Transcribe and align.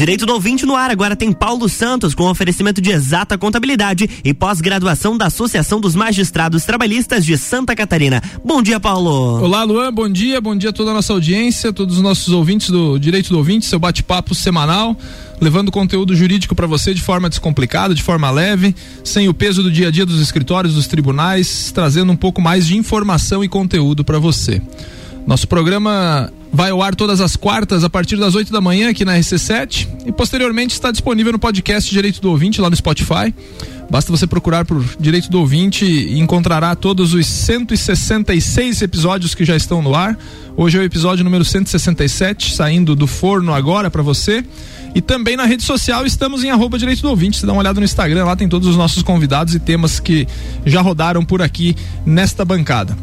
Direito 0.00 0.24
do 0.24 0.32
ouvinte 0.32 0.64
no 0.64 0.74
ar 0.74 0.90
agora 0.90 1.14
tem 1.14 1.30
Paulo 1.30 1.68
Santos 1.68 2.14
com 2.14 2.24
oferecimento 2.24 2.80
de 2.80 2.90
exata 2.90 3.36
contabilidade 3.36 4.08
e 4.24 4.32
pós-graduação 4.32 5.14
da 5.14 5.26
Associação 5.26 5.78
dos 5.78 5.94
Magistrados 5.94 6.64
Trabalhistas 6.64 7.22
de 7.22 7.36
Santa 7.36 7.76
Catarina. 7.76 8.22
Bom 8.42 8.62
dia, 8.62 8.80
Paulo. 8.80 9.42
Olá, 9.42 9.62
Luan. 9.62 9.92
Bom 9.92 10.08
dia. 10.08 10.40
Bom 10.40 10.56
dia 10.56 10.70
a 10.70 10.72
toda 10.72 10.92
a 10.92 10.94
nossa 10.94 11.12
audiência, 11.12 11.70
todos 11.70 11.96
os 11.96 12.02
nossos 12.02 12.32
ouvintes 12.32 12.70
do 12.70 12.98
Direito 12.98 13.28
do 13.28 13.36
Ouvinte, 13.36 13.66
seu 13.66 13.78
bate-papo 13.78 14.34
semanal, 14.34 14.96
levando 15.38 15.70
conteúdo 15.70 16.16
jurídico 16.16 16.54
para 16.54 16.66
você 16.66 16.94
de 16.94 17.02
forma 17.02 17.28
descomplicada, 17.28 17.94
de 17.94 18.02
forma 18.02 18.30
leve, 18.30 18.74
sem 19.04 19.28
o 19.28 19.34
peso 19.34 19.62
do 19.62 19.70
dia 19.70 19.88
a 19.88 19.90
dia 19.90 20.06
dos 20.06 20.18
escritórios, 20.18 20.76
dos 20.76 20.86
tribunais, 20.86 21.70
trazendo 21.74 22.10
um 22.10 22.16
pouco 22.16 22.40
mais 22.40 22.66
de 22.66 22.74
informação 22.74 23.44
e 23.44 23.50
conteúdo 23.50 24.02
para 24.02 24.18
você. 24.18 24.62
Nosso 25.26 25.46
programa 25.46 26.32
vai 26.52 26.70
ao 26.70 26.82
ar 26.82 26.94
todas 26.94 27.20
as 27.20 27.36
quartas 27.36 27.84
a 27.84 27.90
partir 27.90 28.16
das 28.16 28.34
8 28.34 28.52
da 28.52 28.60
manhã 28.60 28.90
aqui 28.90 29.04
na 29.04 29.16
RC7 29.16 29.88
e 30.06 30.12
posteriormente 30.12 30.74
está 30.74 30.90
disponível 30.90 31.32
no 31.32 31.38
podcast 31.38 31.90
Direito 31.90 32.20
do 32.20 32.30
Ouvinte 32.30 32.60
lá 32.60 32.68
no 32.68 32.76
Spotify. 32.76 33.32
Basta 33.88 34.10
você 34.12 34.26
procurar 34.26 34.64
por 34.64 34.84
Direito 34.98 35.30
do 35.30 35.40
Ouvinte 35.40 35.84
e 35.84 36.18
encontrará 36.18 36.74
todos 36.76 37.12
os 37.12 37.26
166 37.26 38.82
episódios 38.82 39.34
que 39.34 39.44
já 39.44 39.56
estão 39.56 39.82
no 39.82 39.94
ar. 39.94 40.16
Hoje 40.56 40.78
é 40.78 40.80
o 40.80 40.84
episódio 40.84 41.24
número 41.24 41.44
167, 41.44 42.54
saindo 42.54 42.94
do 42.94 43.06
forno 43.06 43.52
agora 43.52 43.90
para 43.90 44.02
você. 44.02 44.44
E 44.94 45.00
também 45.00 45.36
na 45.36 45.44
rede 45.44 45.62
social 45.62 46.04
estamos 46.04 46.44
em 46.44 46.50
arroba 46.50 46.78
Direito 46.78 47.02
do 47.02 47.08
Ouvinte. 47.08 47.38
Você 47.38 47.46
dá 47.46 47.52
uma 47.52 47.60
olhada 47.60 47.80
no 47.80 47.84
Instagram, 47.84 48.24
lá 48.24 48.36
tem 48.36 48.48
todos 48.48 48.68
os 48.68 48.76
nossos 48.76 49.02
convidados 49.02 49.54
e 49.54 49.60
temas 49.60 49.98
que 49.98 50.26
já 50.64 50.80
rodaram 50.80 51.24
por 51.24 51.42
aqui 51.42 51.76
nesta 52.04 52.44
bancada. 52.44 52.96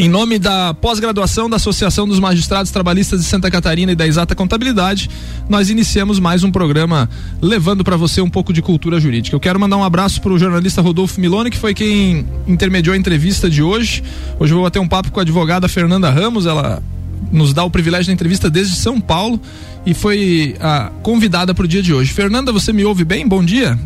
Em 0.00 0.08
nome 0.08 0.38
da 0.38 0.72
pós-graduação 0.72 1.50
da 1.50 1.56
Associação 1.56 2.08
dos 2.08 2.18
Magistrados 2.18 2.72
Trabalhistas 2.72 3.20
de 3.20 3.26
Santa 3.26 3.50
Catarina 3.50 3.92
e 3.92 3.94
da 3.94 4.06
Exata 4.06 4.34
Contabilidade, 4.34 5.10
nós 5.46 5.68
iniciamos 5.68 6.18
mais 6.18 6.42
um 6.42 6.50
programa 6.50 7.06
levando 7.38 7.84
para 7.84 7.98
você 7.98 8.22
um 8.22 8.30
pouco 8.30 8.50
de 8.50 8.62
cultura 8.62 8.98
jurídica. 8.98 9.36
Eu 9.36 9.40
quero 9.40 9.60
mandar 9.60 9.76
um 9.76 9.84
abraço 9.84 10.22
para 10.22 10.32
o 10.32 10.38
jornalista 10.38 10.80
Rodolfo 10.80 11.20
Milone, 11.20 11.50
que 11.50 11.58
foi 11.58 11.74
quem 11.74 12.26
intermediou 12.46 12.94
a 12.94 12.96
entrevista 12.96 13.50
de 13.50 13.62
hoje. 13.62 14.02
Hoje 14.38 14.54
eu 14.54 14.56
vou 14.56 14.64
bater 14.64 14.78
um 14.78 14.88
papo 14.88 15.12
com 15.12 15.20
a 15.20 15.22
advogada 15.22 15.68
Fernanda 15.68 16.08
Ramos, 16.08 16.46
ela 16.46 16.82
nos 17.30 17.52
dá 17.52 17.62
o 17.62 17.70
privilégio 17.70 18.06
da 18.06 18.14
entrevista 18.14 18.48
desde 18.48 18.76
São 18.76 18.98
Paulo 18.98 19.38
e 19.84 19.92
foi 19.92 20.56
a 20.60 20.90
convidada 21.02 21.54
para 21.54 21.66
o 21.66 21.68
dia 21.68 21.82
de 21.82 21.92
hoje. 21.92 22.10
Fernanda, 22.10 22.50
você 22.50 22.72
me 22.72 22.86
ouve 22.86 23.04
bem? 23.04 23.28
Bom 23.28 23.44
dia. 23.44 23.78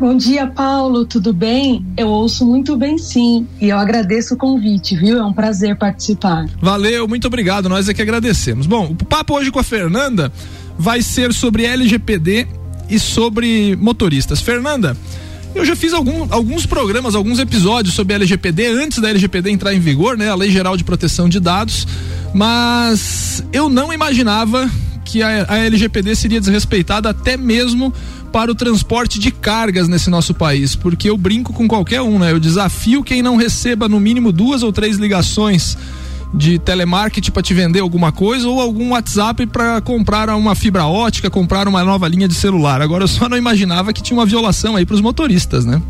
Bom 0.00 0.16
dia, 0.16 0.46
Paulo, 0.46 1.04
tudo 1.04 1.32
bem? 1.32 1.84
Eu 1.96 2.06
ouço 2.06 2.46
muito 2.46 2.76
bem, 2.76 2.96
sim, 2.98 3.48
e 3.60 3.70
eu 3.70 3.76
agradeço 3.76 4.34
o 4.34 4.36
convite, 4.36 4.94
viu? 4.96 5.18
É 5.18 5.24
um 5.24 5.32
prazer 5.32 5.76
participar. 5.76 6.46
Valeu, 6.60 7.08
muito 7.08 7.26
obrigado, 7.26 7.68
nós 7.68 7.88
é 7.88 7.94
que 7.94 8.00
agradecemos. 8.00 8.64
Bom, 8.64 8.92
o 8.92 9.04
papo 9.04 9.34
hoje 9.34 9.50
com 9.50 9.58
a 9.58 9.64
Fernanda 9.64 10.32
vai 10.78 11.02
ser 11.02 11.32
sobre 11.34 11.64
LGPD 11.64 12.46
e 12.88 12.96
sobre 13.00 13.74
motoristas. 13.74 14.40
Fernanda, 14.40 14.96
eu 15.52 15.64
já 15.64 15.74
fiz 15.74 15.92
algum, 15.92 16.28
alguns 16.30 16.64
programas, 16.64 17.16
alguns 17.16 17.40
episódios 17.40 17.96
sobre 17.96 18.14
LGPD 18.14 18.66
antes 18.66 19.00
da 19.00 19.10
LGPD 19.10 19.50
entrar 19.50 19.74
em 19.74 19.80
vigor, 19.80 20.16
né? 20.16 20.30
A 20.30 20.36
Lei 20.36 20.52
Geral 20.52 20.76
de 20.76 20.84
Proteção 20.84 21.28
de 21.28 21.40
Dados, 21.40 21.88
mas 22.32 23.42
eu 23.52 23.68
não 23.68 23.92
imaginava 23.92 24.70
que 25.08 25.22
a, 25.22 25.46
a 25.48 25.58
LGPD 25.58 26.14
seria 26.14 26.38
desrespeitada 26.38 27.08
até 27.08 27.36
mesmo 27.36 27.92
para 28.30 28.52
o 28.52 28.54
transporte 28.54 29.18
de 29.18 29.30
cargas 29.30 29.88
nesse 29.88 30.10
nosso 30.10 30.34
país, 30.34 30.76
porque 30.76 31.08
eu 31.08 31.16
brinco 31.16 31.52
com 31.52 31.66
qualquer 31.66 32.02
um, 32.02 32.18
né? 32.18 32.30
Eu 32.30 32.38
desafio 32.38 33.02
quem 33.02 33.22
não 33.22 33.36
receba 33.36 33.88
no 33.88 33.98
mínimo 33.98 34.30
duas 34.30 34.62
ou 34.62 34.70
três 34.70 34.98
ligações 34.98 35.78
de 36.34 36.58
telemarketing 36.58 37.30
para 37.30 37.42
te 37.42 37.54
vender 37.54 37.80
alguma 37.80 38.12
coisa 38.12 38.46
ou 38.46 38.60
algum 38.60 38.90
WhatsApp 38.90 39.46
para 39.46 39.80
comprar 39.80 40.28
uma 40.36 40.54
fibra 40.54 40.84
ótica, 40.84 41.30
comprar 41.30 41.66
uma 41.66 41.82
nova 41.82 42.06
linha 42.06 42.28
de 42.28 42.34
celular. 42.34 42.82
Agora 42.82 43.04
eu 43.04 43.08
só 43.08 43.30
não 43.30 43.36
imaginava 43.36 43.94
que 43.94 44.02
tinha 44.02 44.18
uma 44.18 44.26
violação 44.26 44.76
aí 44.76 44.84
para 44.84 44.94
os 44.94 45.00
motoristas, 45.00 45.64
né? 45.64 45.80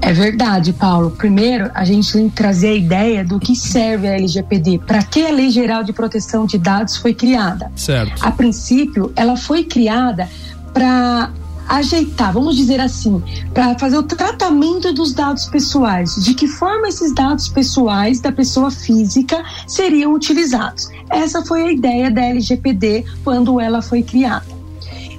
É 0.00 0.12
verdade, 0.12 0.72
Paulo. 0.72 1.10
Primeiro, 1.12 1.70
a 1.74 1.84
gente 1.84 2.12
tem 2.12 2.28
que 2.28 2.36
trazer 2.36 2.68
a 2.68 2.74
ideia 2.74 3.24
do 3.24 3.40
que 3.40 3.56
serve 3.56 4.06
a 4.06 4.12
LGPD, 4.12 4.80
para 4.86 5.02
que 5.02 5.24
a 5.24 5.30
Lei 5.30 5.50
Geral 5.50 5.82
de 5.82 5.92
Proteção 5.92 6.44
de 6.44 6.58
Dados 6.58 6.96
foi 6.96 7.14
criada. 7.14 7.72
Certo. 7.74 8.22
A 8.22 8.30
princípio, 8.30 9.12
ela 9.16 9.36
foi 9.36 9.64
criada 9.64 10.28
para 10.72 11.30
ajeitar, 11.68 12.32
vamos 12.32 12.56
dizer 12.56 12.80
assim, 12.80 13.22
para 13.52 13.78
fazer 13.78 13.96
o 13.96 14.02
tratamento 14.02 14.92
dos 14.92 15.14
dados 15.14 15.46
pessoais. 15.46 16.14
De 16.16 16.34
que 16.34 16.46
forma 16.46 16.88
esses 16.88 17.14
dados 17.14 17.48
pessoais 17.48 18.20
da 18.20 18.30
pessoa 18.30 18.70
física 18.70 19.42
seriam 19.66 20.12
utilizados? 20.12 20.90
Essa 21.10 21.42
foi 21.42 21.62
a 21.62 21.72
ideia 21.72 22.10
da 22.10 22.22
LGPD 22.22 23.04
quando 23.22 23.60
ela 23.60 23.80
foi 23.80 24.02
criada. 24.02 24.46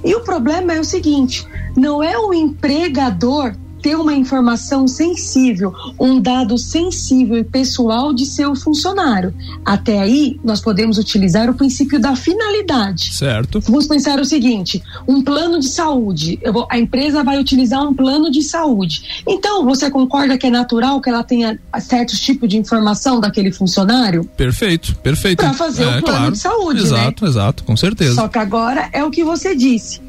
E 0.04 0.14
o 0.14 0.20
problema 0.20 0.74
é 0.74 0.80
o 0.80 0.84
seguinte: 0.84 1.46
não 1.76 2.02
é 2.02 2.16
o 2.16 2.32
empregador 2.32 3.54
ter 3.86 3.94
uma 3.94 4.14
informação 4.14 4.88
sensível, 4.88 5.72
um 5.96 6.20
dado 6.20 6.58
sensível 6.58 7.38
e 7.38 7.44
pessoal 7.44 8.12
de 8.12 8.26
seu 8.26 8.56
funcionário. 8.56 9.32
Até 9.64 10.00
aí, 10.00 10.40
nós 10.42 10.60
podemos 10.60 10.98
utilizar 10.98 11.48
o 11.48 11.54
princípio 11.54 12.00
da 12.00 12.16
finalidade. 12.16 13.14
Certo. 13.14 13.60
Vamos 13.60 13.86
pensar 13.86 14.18
o 14.18 14.24
seguinte: 14.24 14.82
um 15.06 15.22
plano 15.22 15.60
de 15.60 15.68
saúde. 15.68 16.36
Vou, 16.52 16.66
a 16.68 16.76
empresa 16.76 17.22
vai 17.22 17.38
utilizar 17.38 17.80
um 17.88 17.94
plano 17.94 18.28
de 18.28 18.42
saúde. 18.42 19.22
Então, 19.24 19.64
você 19.64 19.88
concorda 19.88 20.36
que 20.36 20.48
é 20.48 20.50
natural 20.50 21.00
que 21.00 21.08
ela 21.08 21.22
tenha 21.22 21.56
certos 21.78 22.18
tipos 22.18 22.48
de 22.48 22.56
informação 22.56 23.20
daquele 23.20 23.52
funcionário? 23.52 24.24
Perfeito, 24.36 24.96
perfeito. 24.96 25.38
Para 25.38 25.54
fazer 25.54 25.84
é, 25.84 25.86
o 25.86 26.02
plano 26.02 26.02
claro. 26.02 26.32
de 26.32 26.38
saúde. 26.38 26.82
Exato, 26.82 27.24
né? 27.24 27.30
exato, 27.30 27.62
com 27.62 27.76
certeza. 27.76 28.16
Só 28.16 28.26
que 28.26 28.38
agora 28.40 28.88
é 28.92 29.04
o 29.04 29.12
que 29.12 29.22
você 29.22 29.54
disse 29.54 30.04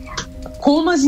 como 0.60 0.90
as, 0.90 1.02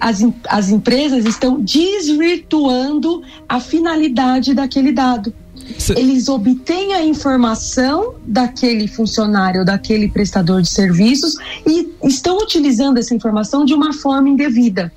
as, 0.00 0.24
as 0.48 0.68
empresas 0.70 1.24
estão 1.24 1.60
desvirtuando 1.60 3.22
a 3.48 3.60
finalidade 3.60 4.54
daquele 4.54 4.92
dado. 4.92 5.32
Cê... 5.78 5.94
Eles 5.96 6.28
obtêm 6.28 6.94
a 6.94 7.04
informação 7.04 8.14
daquele 8.26 8.88
funcionário, 8.88 9.64
daquele 9.64 10.08
prestador 10.08 10.62
de 10.62 10.68
serviços 10.68 11.34
e 11.66 11.88
estão 12.04 12.38
utilizando 12.38 12.98
essa 12.98 13.14
informação 13.14 13.64
de 13.64 13.74
uma 13.74 13.92
forma 13.92 14.28
indevida. 14.28 14.92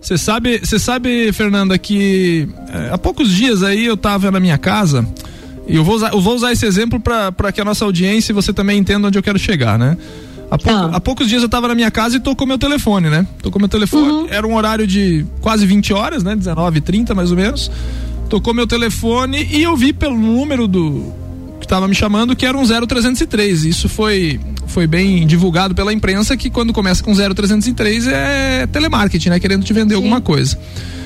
Você 0.00 0.16
sabe, 0.16 0.58
você 0.58 0.78
sabe, 0.78 1.32
Fernanda, 1.32 1.76
que 1.78 2.48
é, 2.68 2.90
há 2.92 2.98
poucos 2.98 3.30
dias 3.30 3.62
aí 3.62 3.84
eu 3.84 3.94
estava 3.94 4.30
na 4.30 4.40
minha 4.40 4.56
casa 4.56 5.06
e 5.68 5.76
eu 5.76 5.84
vou 5.84 5.96
usar, 5.96 6.12
eu 6.12 6.20
vou 6.20 6.34
usar 6.34 6.52
esse 6.52 6.64
exemplo 6.64 6.98
para 6.98 7.52
que 7.52 7.60
a 7.60 7.64
nossa 7.64 7.84
audiência 7.84 8.32
e 8.32 8.34
você 8.34 8.52
também 8.52 8.78
entenda 8.78 9.08
onde 9.08 9.18
eu 9.18 9.22
quero 9.22 9.38
chegar, 9.38 9.78
né? 9.78 9.96
Há, 10.50 10.58
pou, 10.58 10.72
ah. 10.72 10.90
há, 10.94 11.00
poucos 11.00 11.28
dias 11.28 11.42
eu 11.42 11.48
tava 11.48 11.68
na 11.68 11.74
minha 11.74 11.90
casa 11.90 12.16
e 12.16 12.20
tocou 12.20 12.46
meu 12.46 12.58
telefone, 12.58 13.08
né? 13.08 13.26
Tocou 13.40 13.60
meu 13.60 13.68
telefone. 13.68 14.10
Uhum. 14.10 14.26
Era 14.28 14.46
um 14.46 14.56
horário 14.56 14.86
de 14.86 15.24
quase 15.40 15.64
20 15.64 15.92
horas, 15.92 16.24
né? 16.24 16.34
19 16.34 16.80
30 16.80 17.14
mais 17.14 17.30
ou 17.30 17.36
menos. 17.36 17.70
Tocou 18.28 18.52
meu 18.52 18.66
telefone 18.66 19.48
e 19.50 19.62
eu 19.62 19.76
vi 19.76 19.92
pelo 19.92 20.16
número 20.16 20.66
do 20.66 21.12
que 21.60 21.68
tava 21.68 21.86
me 21.86 21.94
chamando 21.94 22.34
que 22.34 22.44
era 22.44 22.58
um 22.58 22.64
0303. 22.64 23.64
Isso 23.64 23.88
foi 23.88 24.40
foi 24.70 24.86
bem 24.86 25.26
divulgado 25.26 25.74
pela 25.74 25.92
imprensa 25.92 26.36
que 26.36 26.48
quando 26.48 26.72
começa 26.72 27.02
com 27.02 27.12
0303 27.12 28.06
é 28.06 28.66
telemarketing, 28.66 29.30
né? 29.30 29.40
Querendo 29.40 29.64
te 29.64 29.72
vender 29.72 29.90
Sim. 29.90 29.96
alguma 29.96 30.20
coisa. 30.20 30.58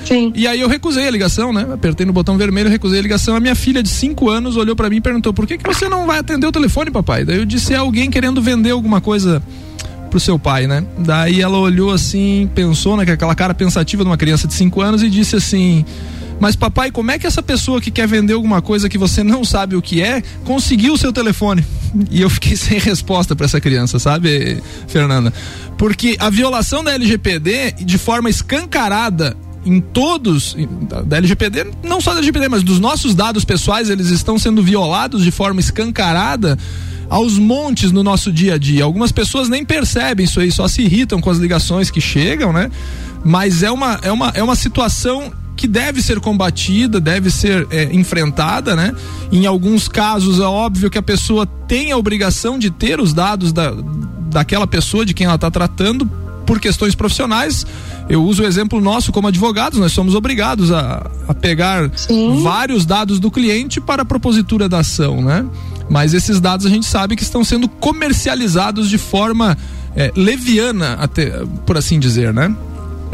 Sim. 0.04 0.32
E 0.36 0.46
aí 0.46 0.60
eu 0.60 0.68
recusei 0.68 1.08
a 1.08 1.10
ligação, 1.10 1.52
né? 1.52 1.66
Apertei 1.72 2.04
no 2.04 2.12
botão 2.12 2.36
vermelho, 2.36 2.68
recusei 2.68 2.98
a 2.98 3.02
ligação. 3.02 3.34
A 3.34 3.40
minha 3.40 3.54
filha 3.54 3.82
de 3.82 3.88
5 3.88 4.28
anos 4.28 4.56
olhou 4.56 4.76
para 4.76 4.88
mim 4.90 4.96
e 4.96 5.00
perguntou: 5.00 5.32
por 5.32 5.46
que, 5.46 5.58
que 5.58 5.66
você 5.66 5.88
não 5.88 6.06
vai 6.06 6.18
atender 6.18 6.46
o 6.46 6.52
telefone, 6.52 6.90
papai? 6.90 7.24
Daí 7.24 7.38
eu 7.38 7.44
disse: 7.44 7.72
é 7.72 7.76
alguém 7.76 8.10
querendo 8.10 8.40
vender 8.42 8.70
alguma 8.70 9.00
coisa 9.00 9.42
pro 10.10 10.20
seu 10.20 10.38
pai, 10.38 10.66
né? 10.66 10.84
Daí 10.98 11.40
ela 11.40 11.58
olhou 11.58 11.90
assim, 11.90 12.48
pensou 12.54 12.96
naquela 12.96 13.32
né, 13.32 13.34
cara 13.34 13.52
pensativa 13.52 14.04
de 14.04 14.08
uma 14.10 14.16
criança 14.16 14.46
de 14.46 14.54
5 14.54 14.80
anos 14.80 15.02
e 15.02 15.10
disse 15.10 15.36
assim: 15.36 15.84
mas 16.40 16.56
papai, 16.56 16.90
como 16.90 17.10
é 17.10 17.18
que 17.18 17.26
essa 17.26 17.42
pessoa 17.42 17.80
que 17.80 17.90
quer 17.90 18.06
vender 18.06 18.34
alguma 18.34 18.60
coisa 18.60 18.88
que 18.88 18.98
você 18.98 19.22
não 19.22 19.44
sabe 19.44 19.76
o 19.76 19.82
que 19.82 20.02
é, 20.02 20.22
conseguiu 20.44 20.94
o 20.94 20.98
seu 20.98 21.12
telefone? 21.12 21.64
E 22.10 22.20
eu 22.20 22.30
fiquei 22.30 22.56
sem 22.56 22.78
resposta 22.78 23.34
para 23.34 23.46
essa 23.46 23.60
criança, 23.60 23.98
sabe, 23.98 24.62
Fernanda? 24.88 25.32
Porque 25.78 26.16
a 26.18 26.30
violação 26.30 26.82
da 26.82 26.92
LGPD, 26.92 27.72
de 27.80 27.98
forma 27.98 28.28
escancarada, 28.28 29.36
em 29.64 29.80
todos 29.80 30.56
da 31.06 31.16
LGPD, 31.16 31.66
não 31.82 32.00
só 32.00 32.12
da 32.12 32.18
LGPD, 32.18 32.48
mas 32.48 32.62
dos 32.62 32.78
nossos 32.78 33.14
dados 33.14 33.44
pessoais, 33.44 33.88
eles 33.88 34.10
estão 34.10 34.38
sendo 34.38 34.62
violados 34.62 35.24
de 35.24 35.30
forma 35.30 35.60
escancarada 35.60 36.58
aos 37.08 37.38
montes 37.38 37.90
no 37.90 38.02
nosso 38.02 38.32
dia 38.32 38.54
a 38.54 38.58
dia. 38.58 38.84
Algumas 38.84 39.12
pessoas 39.12 39.48
nem 39.48 39.64
percebem 39.64 40.24
isso 40.24 40.40
aí, 40.40 40.50
só 40.50 40.68
se 40.68 40.82
irritam 40.82 41.20
com 41.20 41.30
as 41.30 41.38
ligações 41.38 41.90
que 41.90 42.00
chegam, 42.00 42.52
né? 42.52 42.70
Mas 43.24 43.62
é 43.62 43.70
uma, 43.70 43.98
é 44.02 44.12
uma, 44.12 44.28
é 44.34 44.42
uma 44.42 44.54
situação 44.54 45.32
que 45.56 45.66
deve 45.66 46.02
ser 46.02 46.20
combatida, 46.20 47.00
deve 47.00 47.30
ser 47.30 47.66
é, 47.70 47.84
enfrentada, 47.92 48.74
né? 48.74 48.94
Em 49.30 49.46
alguns 49.46 49.88
casos 49.88 50.40
é 50.40 50.44
óbvio 50.44 50.90
que 50.90 50.98
a 50.98 51.02
pessoa 51.02 51.46
tem 51.46 51.92
a 51.92 51.96
obrigação 51.96 52.58
de 52.58 52.70
ter 52.70 53.00
os 53.00 53.12
dados 53.12 53.52
da, 53.52 53.72
daquela 54.30 54.66
pessoa 54.66 55.06
de 55.06 55.14
quem 55.14 55.26
ela 55.26 55.36
está 55.36 55.50
tratando 55.50 56.06
por 56.44 56.60
questões 56.60 56.94
profissionais. 56.94 57.66
Eu 58.08 58.22
uso 58.22 58.42
o 58.42 58.46
exemplo 58.46 58.80
nosso 58.80 59.12
como 59.12 59.28
advogados, 59.28 59.78
nós 59.78 59.92
somos 59.92 60.14
obrigados 60.14 60.70
a, 60.70 61.10
a 61.26 61.34
pegar 61.34 61.90
Sim. 61.96 62.42
vários 62.42 62.84
dados 62.84 63.18
do 63.18 63.30
cliente 63.30 63.80
para 63.80 64.02
a 64.02 64.04
propositura 64.04 64.68
da 64.68 64.80
ação, 64.80 65.22
né? 65.22 65.44
Mas 65.88 66.14
esses 66.14 66.40
dados 66.40 66.66
a 66.66 66.68
gente 66.68 66.86
sabe 66.86 67.16
que 67.16 67.22
estão 67.22 67.44
sendo 67.44 67.68
comercializados 67.68 68.88
de 68.88 68.98
forma 68.98 69.56
é, 69.94 70.12
leviana, 70.16 70.94
até, 70.94 71.30
por 71.66 71.76
assim 71.76 71.98
dizer, 71.98 72.32
né? 72.32 72.54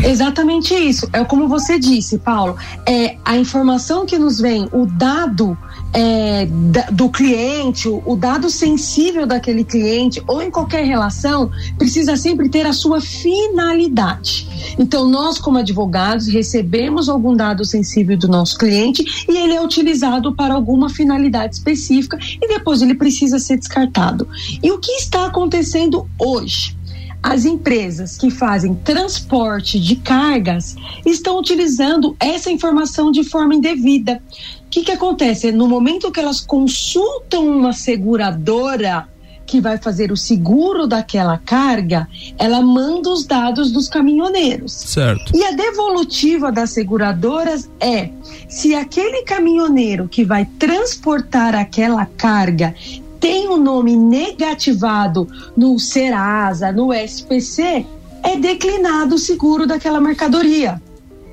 Exatamente 0.02 0.74
isso. 0.74 1.08
É 1.12 1.22
como 1.24 1.48
você 1.48 1.78
disse, 1.78 2.18
Paulo. 2.18 2.56
É 2.86 3.16
a 3.24 3.36
informação 3.36 4.06
que 4.06 4.18
nos 4.18 4.40
vem, 4.40 4.68
o 4.72 4.86
dado 4.86 5.56
é, 5.92 6.46
do 6.92 7.08
cliente, 7.08 7.88
o 7.88 8.16
dado 8.16 8.48
sensível 8.48 9.26
daquele 9.26 9.64
cliente 9.64 10.22
ou 10.26 10.40
em 10.40 10.50
qualquer 10.50 10.84
relação 10.84 11.50
precisa 11.76 12.16
sempre 12.16 12.48
ter 12.48 12.66
a 12.66 12.72
sua 12.72 13.00
finalidade. 13.00 14.48
Então, 14.78 15.08
nós, 15.08 15.38
como 15.38 15.58
advogados, 15.58 16.28
recebemos 16.28 17.08
algum 17.08 17.34
dado 17.34 17.64
sensível 17.64 18.16
do 18.16 18.28
nosso 18.28 18.56
cliente 18.58 19.04
e 19.28 19.36
ele 19.36 19.54
é 19.54 19.62
utilizado 19.62 20.34
para 20.34 20.54
alguma 20.54 20.88
finalidade 20.88 21.56
específica 21.56 22.18
e 22.40 22.48
depois 22.48 22.82
ele 22.82 22.94
precisa 22.94 23.38
ser 23.38 23.58
descartado. 23.58 24.28
E 24.62 24.70
o 24.70 24.78
que 24.78 24.92
está 24.92 25.26
acontecendo 25.26 26.06
hoje? 26.18 26.79
As 27.22 27.44
empresas 27.44 28.16
que 28.16 28.30
fazem 28.30 28.74
transporte 28.74 29.78
de 29.78 29.96
cargas 29.96 30.74
estão 31.04 31.38
utilizando 31.38 32.16
essa 32.18 32.50
informação 32.50 33.10
de 33.10 33.24
forma 33.24 33.54
indevida. 33.54 34.22
O 34.66 34.70
que, 34.70 34.82
que 34.82 34.92
acontece? 34.92 35.52
No 35.52 35.68
momento 35.68 36.10
que 36.10 36.20
elas 36.20 36.40
consultam 36.40 37.46
uma 37.46 37.72
seguradora 37.72 39.08
que 39.50 39.60
vai 39.60 39.78
fazer 39.78 40.12
o 40.12 40.16
seguro 40.16 40.86
daquela 40.86 41.36
carga, 41.36 42.06
ela 42.38 42.62
manda 42.62 43.10
os 43.10 43.26
dados 43.26 43.72
dos 43.72 43.88
caminhoneiros. 43.88 44.72
Certo. 44.72 45.36
E 45.36 45.42
a 45.42 45.50
devolutiva 45.50 46.52
das 46.52 46.70
seguradoras 46.70 47.68
é 47.80 48.10
se 48.48 48.76
aquele 48.76 49.24
caminhoneiro 49.24 50.06
que 50.06 50.24
vai 50.24 50.44
transportar 50.44 51.56
aquela 51.56 52.06
carga 52.06 52.72
tem 53.20 53.48
o 53.48 53.54
um 53.54 53.62
nome 53.62 53.94
negativado 53.94 55.28
no 55.56 55.78
Serasa, 55.78 56.72
no 56.72 56.92
SPC, 56.92 57.84
é 58.22 58.36
declinado 58.36 59.14
o 59.14 59.18
seguro 59.18 59.66
daquela 59.66 60.00
mercadoria. 60.00 60.80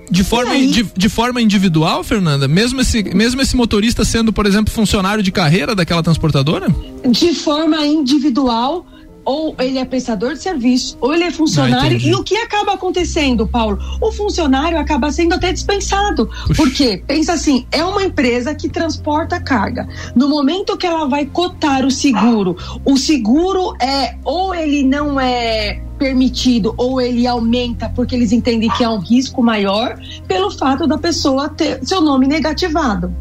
De 0.09 0.23
forma, 0.23 0.51
aí, 0.51 0.67
de, 0.67 0.83
de, 0.95 1.09
forma 1.09 1.41
individual, 1.41 2.01
Fernanda? 2.01 2.47
Mesmo 2.47 2.79
esse, 2.79 3.03
mesmo 3.03 3.41
esse 3.41 3.57
motorista 3.57 4.05
sendo, 4.05 4.31
por 4.31 4.45
exemplo, 4.45 4.73
funcionário 4.73 5.21
de 5.21 5.31
carreira 5.31 5.75
daquela 5.75 6.01
transportadora? 6.01 6.67
De 7.09 7.33
forma 7.33 7.85
individual, 7.85 8.85
ou 9.27 9.53
ele 9.59 9.77
é 9.77 9.83
prestador 9.83 10.35
de 10.35 10.39
serviço, 10.39 10.97
ou 11.01 11.13
ele 11.13 11.25
é 11.25 11.31
funcionário. 11.31 11.97
Ah, 11.97 12.07
e 12.07 12.15
o 12.15 12.23
que 12.23 12.37
acaba 12.37 12.75
acontecendo, 12.75 13.45
Paulo? 13.45 13.77
O 13.99 14.09
funcionário 14.09 14.79
acaba 14.79 15.11
sendo 15.11 15.33
até 15.33 15.51
dispensado. 15.51 16.29
Porque, 16.55 17.03
pensa 17.05 17.33
assim, 17.33 17.67
é 17.69 17.83
uma 17.83 18.03
empresa 18.03 18.55
que 18.55 18.69
transporta 18.69 19.37
carga. 19.37 19.85
No 20.15 20.29
momento 20.29 20.77
que 20.77 20.87
ela 20.87 21.09
vai 21.09 21.25
cotar 21.25 21.85
o 21.85 21.91
seguro, 21.91 22.55
o 22.85 22.95
seguro 22.95 23.75
é 23.81 24.15
ou 24.23 24.55
ele 24.55 24.81
não 24.83 25.19
é 25.19 25.81
permitido 25.99 26.73
ou 26.77 27.01
ele 27.01 27.27
aumenta 27.27 27.89
porque 27.89 28.15
eles 28.15 28.31
entendem 28.31 28.69
que 28.69 28.83
é 28.83 28.87
um 28.87 28.99
risco 28.99 29.43
maior 29.43 29.99
pelo 30.25 30.51
fato 30.51 30.87
da 30.87 30.97
pessoa 30.97 31.49
ter 31.49 31.79
seu 31.83 31.99
nome 31.99 32.27
negativado. 32.27 33.13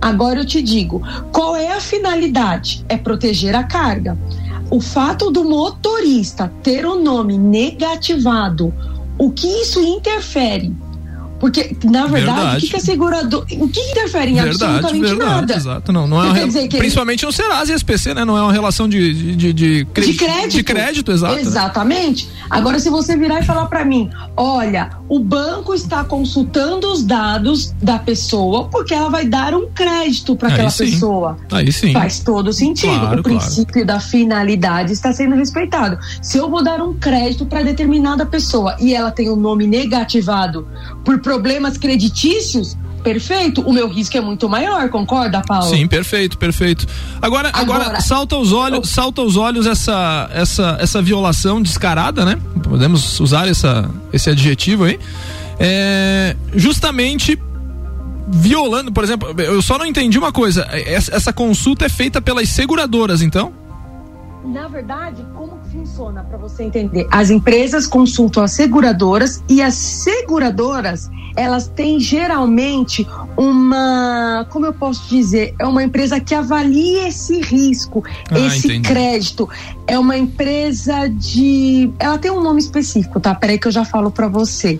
Agora 0.00 0.40
eu 0.40 0.46
te 0.46 0.62
digo, 0.62 1.02
qual 1.30 1.54
é 1.54 1.72
a 1.72 1.80
finalidade? 1.80 2.82
É 2.88 2.96
proteger 2.96 3.54
a 3.54 3.64
carga 3.64 4.16
o 4.70 4.80
fato 4.80 5.30
do 5.30 5.44
motorista 5.44 6.52
ter 6.62 6.86
o 6.86 6.94
nome 6.94 7.36
negativado, 7.36 8.72
o 9.18 9.30
que 9.32 9.48
isso 9.48 9.80
interfere? 9.80 10.72
Porque, 11.40 11.74
na 11.84 12.06
verdade, 12.06 12.26
verdade. 12.26 12.56
o 12.56 12.60
que, 12.60 12.68
que 12.68 12.76
é 12.76 12.80
segurador. 12.80 13.46
O 13.52 13.68
que 13.68 13.80
interfere 13.80 14.30
em 14.30 14.34
verdade, 14.34 14.62
absolutamente 14.62 15.06
verdade, 15.06 15.30
nada? 15.30 15.54
Exato, 15.56 15.92
não. 15.92 16.06
não 16.06 16.22
é 16.22 16.26
uma, 16.28 16.46
dizer 16.46 16.68
que 16.68 16.76
principalmente 16.76 17.24
no 17.24 17.32
Serasa 17.32 17.72
e 17.72 17.74
SPC, 17.74 18.12
né? 18.12 18.24
Não 18.26 18.36
é 18.36 18.42
uma 18.42 18.52
relação 18.52 18.86
de, 18.86 19.14
de, 19.14 19.36
de, 19.36 19.52
de, 19.52 19.84
de 19.84 20.14
crédito. 20.14 20.50
De 20.50 20.62
crédito, 20.62 21.10
exato. 21.10 21.38
Exatamente. 21.38 22.28
Agora, 22.50 22.78
se 22.78 22.90
você 22.90 23.16
virar 23.16 23.40
e 23.40 23.44
falar 23.44 23.66
para 23.66 23.84
mim, 23.86 24.10
olha, 24.36 24.90
o 25.08 25.18
banco 25.18 25.72
está 25.72 26.04
consultando 26.04 26.92
os 26.92 27.02
dados 27.02 27.74
da 27.80 27.98
pessoa 27.98 28.68
porque 28.68 28.92
ela 28.92 29.08
vai 29.08 29.24
dar 29.24 29.54
um 29.54 29.68
crédito 29.70 30.36
para 30.36 30.48
aquela 30.48 30.70
sim. 30.70 30.90
pessoa. 30.90 31.38
Aí 31.50 31.72
sim. 31.72 31.92
Faz 31.92 32.20
todo 32.20 32.52
sentido. 32.52 33.00
Claro, 33.00 33.20
o 33.20 33.22
princípio 33.22 33.72
claro. 33.72 33.86
da 33.86 34.00
finalidade 34.00 34.92
está 34.92 35.12
sendo 35.12 35.36
respeitado. 35.36 35.98
Se 36.20 36.36
eu 36.36 36.50
vou 36.50 36.62
dar 36.62 36.82
um 36.82 36.92
crédito 36.94 37.46
para 37.46 37.62
determinada 37.62 38.26
pessoa 38.26 38.76
e 38.78 38.94
ela 38.94 39.10
tem 39.10 39.30
o 39.30 39.32
um 39.32 39.36
nome 39.36 39.66
negativado 39.66 40.68
por 41.04 41.18
problemas 41.30 41.78
credícios, 41.78 42.76
perfeito, 43.04 43.60
o 43.60 43.72
meu 43.72 43.88
risco 43.88 44.16
é 44.16 44.20
muito 44.20 44.48
maior, 44.48 44.88
concorda, 44.88 45.40
Paulo? 45.40 45.70
Sim, 45.70 45.86
perfeito, 45.86 46.36
perfeito. 46.36 46.88
Agora, 47.22 47.50
agora, 47.54 47.84
agora 47.84 48.00
salta 48.00 48.36
os 48.36 48.52
olhos, 48.52 48.88
salta 48.88 49.22
os 49.22 49.36
olhos 49.36 49.64
essa, 49.64 50.28
essa, 50.32 50.76
essa 50.80 51.00
violação 51.00 51.62
descarada, 51.62 52.24
né? 52.24 52.36
Podemos 52.64 53.20
usar 53.20 53.46
essa, 53.46 53.88
esse 54.12 54.28
adjetivo 54.28 54.86
aí. 54.86 54.98
É, 55.60 56.34
justamente 56.52 57.38
violando, 58.26 58.90
por 58.90 59.04
exemplo, 59.04 59.32
eu 59.40 59.62
só 59.62 59.78
não 59.78 59.86
entendi 59.86 60.18
uma 60.18 60.32
coisa. 60.32 60.66
Essa, 60.72 61.14
essa 61.14 61.32
consulta 61.32 61.86
é 61.86 61.88
feita 61.88 62.20
pelas 62.20 62.48
seguradoras, 62.48 63.22
então? 63.22 63.52
Na 64.44 64.66
verdade, 64.66 65.24
como 65.36 65.59
funciona 65.70 66.22
para 66.22 66.38
você 66.38 66.64
entender? 66.64 67.06
As 67.10 67.30
empresas 67.30 67.86
consultam 67.86 68.42
as 68.42 68.52
seguradoras 68.52 69.42
e 69.48 69.62
as 69.62 69.74
seguradoras 69.74 71.10
elas 71.36 71.68
têm 71.68 72.00
geralmente 72.00 73.06
uma, 73.36 74.46
como 74.50 74.66
eu 74.66 74.72
posso 74.72 75.08
dizer, 75.08 75.54
é 75.58 75.66
uma 75.66 75.82
empresa 75.82 76.20
que 76.20 76.34
avalia 76.34 77.08
esse 77.08 77.40
risco, 77.40 78.02
ah, 78.30 78.38
esse 78.38 78.66
entendi. 78.66 78.88
crédito. 78.88 79.48
É 79.86 79.98
uma 79.98 80.18
empresa 80.18 81.08
de, 81.08 81.90
ela 81.98 82.18
tem 82.18 82.30
um 82.30 82.42
nome 82.42 82.60
específico, 82.60 83.20
tá? 83.20 83.34
Peraí 83.34 83.58
que 83.58 83.68
eu 83.68 83.72
já 83.72 83.84
falo 83.84 84.10
para 84.10 84.28
você. 84.28 84.78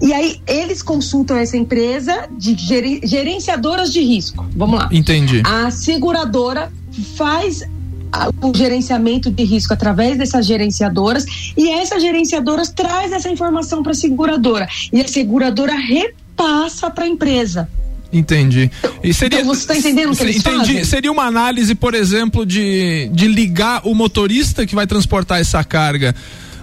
E 0.00 0.12
aí 0.12 0.40
eles 0.46 0.82
consultam 0.82 1.36
essa 1.36 1.56
empresa 1.56 2.28
de 2.30 2.56
gerenciadoras 3.04 3.92
de 3.92 4.00
risco. 4.00 4.46
Vamos 4.54 4.78
lá. 4.78 4.88
Entendi. 4.92 5.42
A 5.44 5.70
seguradora 5.70 6.72
faz 7.16 7.62
o 8.42 8.56
gerenciamento 8.56 9.30
de 9.30 9.44
risco 9.44 9.72
através 9.72 10.16
dessas 10.16 10.46
gerenciadoras 10.46 11.24
e 11.56 11.70
essas 11.70 12.02
gerenciadoras 12.02 12.70
traz 12.70 13.12
essa 13.12 13.28
informação 13.28 13.82
para 13.82 13.92
a 13.92 13.94
seguradora 13.94 14.68
e 14.92 15.00
a 15.00 15.08
seguradora 15.08 15.74
repassa 15.74 16.90
para 16.90 17.04
a 17.04 17.08
empresa. 17.08 17.68
Entendi. 18.12 18.70
E 19.02 19.12
seria, 19.12 19.40
então 19.40 19.54
você 19.54 19.60
está 19.60 19.76
entendendo 19.76 20.12
o 20.12 20.16
que 20.16 20.22
eles 20.22 20.36
entendi. 20.36 20.58
Fazem? 20.58 20.84
Seria 20.84 21.12
uma 21.12 21.24
análise, 21.24 21.74
por 21.74 21.94
exemplo, 21.94 22.46
de, 22.46 23.10
de 23.12 23.28
ligar 23.28 23.82
o 23.84 23.94
motorista 23.94 24.66
que 24.66 24.74
vai 24.74 24.86
transportar 24.86 25.40
essa 25.40 25.62
carga 25.62 26.14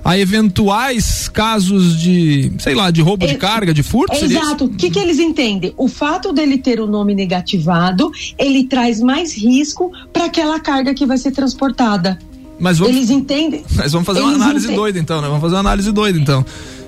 a 0.05 0.15
eventuais 0.19 1.27
casos 1.27 2.00
de, 2.00 2.51
sei 2.59 2.75
lá, 2.75 2.91
de 2.91 3.01
roubo 3.01 3.25
é, 3.25 3.29
de 3.29 3.38
carga, 3.38 3.74
de 3.74 3.81
furto? 3.81 4.13
Exato. 4.24 4.65
O 4.65 4.69
que, 4.69 4.91
que 4.91 5.00
eles 5.00 5.17
entendem? 5.17 5.74
O 5.75 5.88
fato 5.88 6.31
dele 6.31 6.59
ter 6.59 6.79
o 6.79 6.85
nome 6.85 7.15
negativado, 7.15 8.12
ele 8.38 8.65
traz 8.65 9.01
mais 9.01 9.35
risco 9.35 9.91
para 10.13 10.25
aquela 10.25 10.59
carga 10.59 10.93
que 10.93 11.07
vai 11.07 11.17
ser 11.17 11.31
transportada. 11.31 12.19
Mas 12.59 12.77
vamos, 12.77 12.95
eles 12.95 13.09
entendem. 13.09 13.65
Mas 13.75 13.93
vamos 13.93 14.05
fazer 14.05 14.19
uma 14.19 14.33
análise 14.33 14.65
entendem. 14.65 14.75
doida 14.75 15.00
então, 15.00 15.21
né? 15.21 15.27
Vamos 15.27 15.41
fazer 15.41 15.55
uma 15.55 15.62
análise 15.62 15.91
doida 15.91 16.19
então. 16.19 16.45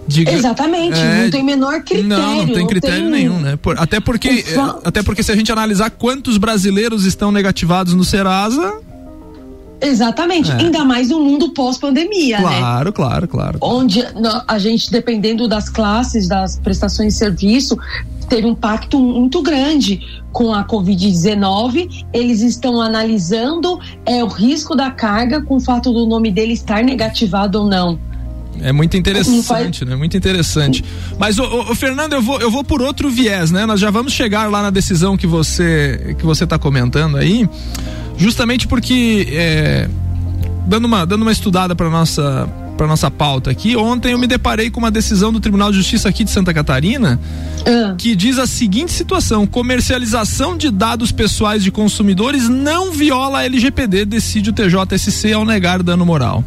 Diga, 0.08 0.32
Exatamente, 0.32 0.98
é, 0.98 1.24
não 1.24 1.30
tem 1.32 1.44
menor 1.44 1.82
critério. 1.82 2.08
Não, 2.08 2.46
não 2.46 2.54
tem 2.54 2.66
critério 2.66 3.02
tem... 3.02 3.10
nenhum, 3.10 3.40
né? 3.40 3.58
Por, 3.58 3.78
até 3.78 4.00
porque, 4.00 4.46
até 4.86 5.04
porque 5.04 5.22
se 5.22 5.32
a 5.32 5.36
gente 5.36 5.52
analisar 5.52 5.90
quantos 5.90 6.38
brasileiros 6.38 7.04
estão 7.04 7.30
negativados 7.30 7.94
no 7.94 8.06
Serasa, 8.06 8.80
Exatamente, 9.80 10.52
é. 10.52 10.56
ainda 10.56 10.84
mais 10.84 11.10
no 11.10 11.20
mundo 11.20 11.50
pós-pandemia, 11.50 12.38
claro, 12.38 12.56
né? 12.56 12.60
Claro, 12.60 12.94
claro, 12.94 13.28
claro. 13.28 13.58
Onde 13.62 14.04
a 14.48 14.58
gente, 14.58 14.92
dependendo 14.92 15.48
das 15.48 15.70
classes, 15.70 16.28
das 16.28 16.60
prestações 16.60 17.14
de 17.14 17.20
serviço, 17.20 17.78
teve 18.28 18.48
um 18.48 18.52
impacto 18.52 19.00
muito 19.00 19.42
grande 19.42 20.02
com 20.32 20.54
a 20.54 20.64
Covid-19. 20.64 22.06
Eles 22.14 22.42
estão 22.42 22.82
analisando 22.82 23.80
é, 24.06 24.24
o 24.24 24.28
risco 24.28 24.76
da 24.76 24.92
carga 24.92 25.42
com 25.42 25.58
o 25.58 25.60
fato 25.60 25.94
do 25.94 26.06
nome 26.06 26.32
dele 26.32 26.54
estar 26.54 26.84
negativado 26.84 27.60
ou 27.60 27.68
não. 27.68 28.00
É 28.62 28.72
muito 28.72 28.98
interessante, 28.98 29.86
né? 29.86 29.96
Muito 29.96 30.18
interessante. 30.18 30.84
Mas, 31.20 31.38
o 31.38 31.76
Fernando, 31.76 32.14
eu 32.14 32.22
vou, 32.22 32.40
eu 32.40 32.50
vou 32.50 32.64
por 32.64 32.82
outro 32.82 33.10
viés, 33.10 33.52
né? 33.52 33.68
Nós 33.68 33.80
já 33.80 33.92
vamos 33.92 34.14
chegar 34.14 34.50
lá 34.50 34.64
na 34.64 34.70
decisão 34.72 35.16
que 35.16 35.28
você 35.28 36.16
que 36.18 36.26
você 36.26 36.44
está 36.44 36.58
comentando 36.58 37.18
aí, 37.18 37.48
justamente 38.18 38.68
porque 38.68 39.28
é, 39.32 39.90
dando 40.66 40.86
uma 40.86 41.06
dando 41.06 41.22
uma 41.22 41.32
estudada 41.32 41.76
para 41.76 41.90
nossa 41.90 42.48
para 42.78 42.86
nossa 42.86 43.10
pauta 43.10 43.50
aqui. 43.50 43.76
Ontem 43.76 44.14
eu 44.14 44.20
me 44.20 44.28
deparei 44.28 44.70
com 44.70 44.80
uma 44.80 44.92
decisão 44.92 45.34
do 45.34 45.40
Tribunal 45.40 45.72
de 45.72 45.78
Justiça 45.78 46.08
aqui 46.08 46.24
de 46.24 46.30
Santa 46.30 46.54
Catarina 46.54 47.20
uh. 47.62 47.96
que 47.98 48.16
diz 48.16 48.38
a 48.38 48.46
seguinte 48.46 48.92
situação: 48.92 49.48
comercialização 49.48 50.56
de 50.56 50.70
dados 50.70 51.12
pessoais 51.12 51.64
de 51.64 51.72
consumidores 51.72 52.48
não 52.48 52.92
viola 52.92 53.40
a 53.40 53.46
LGPD, 53.46 54.06
decide 54.06 54.52
o 54.52 54.54
TJSC 54.54 55.34
ao 55.34 55.44
negar 55.44 55.82
dano 55.82 56.06
moral. 56.06 56.44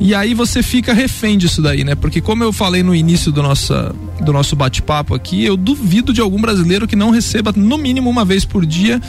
E 0.00 0.14
aí 0.14 0.32
você 0.32 0.62
fica 0.62 0.92
refém 0.92 1.36
disso 1.36 1.60
daí, 1.60 1.82
né? 1.82 1.94
Porque 1.94 2.20
como 2.20 2.44
eu 2.44 2.52
falei 2.52 2.82
no 2.82 2.94
início 2.94 3.32
do, 3.32 3.42
nossa, 3.42 3.94
do 4.20 4.32
nosso 4.32 4.54
bate-papo 4.54 5.14
aqui, 5.14 5.44
eu 5.44 5.56
duvido 5.56 6.12
de 6.12 6.20
algum 6.20 6.40
brasileiro 6.40 6.86
que 6.86 6.94
não 6.94 7.10
receba 7.10 7.52
no 7.54 7.76
mínimo 7.76 8.08
uma 8.08 8.24
vez 8.24 8.44
por 8.44 8.64
dia 8.64 9.00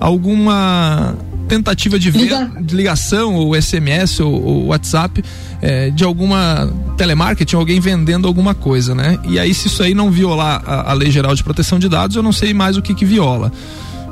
alguma 0.00 1.14
tentativa 1.48 1.98
de, 1.98 2.10
de 2.10 2.76
ligação, 2.76 3.34
ou 3.34 3.60
SMS, 3.60 4.20
ou, 4.20 4.42
ou 4.42 4.66
WhatsApp, 4.66 5.24
é, 5.62 5.90
de 5.90 6.04
alguma 6.04 6.70
telemarketing, 6.96 7.56
alguém 7.56 7.80
vendendo 7.80 8.28
alguma 8.28 8.54
coisa, 8.54 8.94
né? 8.94 9.18
E 9.24 9.38
aí, 9.38 9.52
se 9.54 9.66
isso 9.66 9.82
aí 9.82 9.94
não 9.94 10.10
violar 10.10 10.62
a, 10.64 10.90
a 10.90 10.92
Lei 10.92 11.10
Geral 11.10 11.34
de 11.34 11.42
Proteção 11.42 11.78
de 11.78 11.88
Dados, 11.88 12.16
eu 12.16 12.22
não 12.22 12.32
sei 12.32 12.52
mais 12.52 12.76
o 12.76 12.82
que, 12.82 12.94
que 12.94 13.04
viola. 13.04 13.50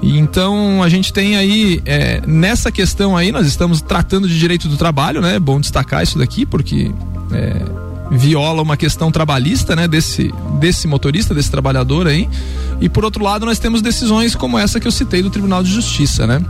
Então 0.02 0.82
a 0.82 0.88
gente 0.88 1.12
tem 1.12 1.36
aí 1.36 1.80
é, 1.84 2.20
nessa 2.26 2.70
questão 2.70 3.16
aí 3.16 3.32
nós 3.32 3.46
estamos 3.46 3.80
tratando 3.80 4.28
de 4.28 4.38
direito 4.38 4.68
do 4.68 4.76
trabalho, 4.76 5.20
né? 5.20 5.36
É 5.36 5.40
bom 5.40 5.60
destacar 5.60 6.02
isso 6.02 6.18
daqui 6.18 6.44
porque 6.44 6.90
é, 7.32 7.62
viola 8.10 8.62
uma 8.62 8.76
questão 8.76 9.10
trabalhista, 9.10 9.74
né? 9.74 9.88
Desse 9.88 10.32
desse 10.60 10.86
motorista, 10.86 11.34
desse 11.34 11.50
trabalhador 11.50 12.06
aí. 12.06 12.28
E 12.80 12.88
por 12.88 13.04
outro 13.04 13.22
lado 13.24 13.46
nós 13.46 13.58
temos 13.58 13.80
decisões 13.80 14.34
como 14.34 14.58
essa 14.58 14.78
que 14.78 14.86
eu 14.86 14.92
citei 14.92 15.22
do 15.22 15.30
Tribunal 15.30 15.62
de 15.62 15.72
Justiça, 15.72 16.26
né? 16.26 16.42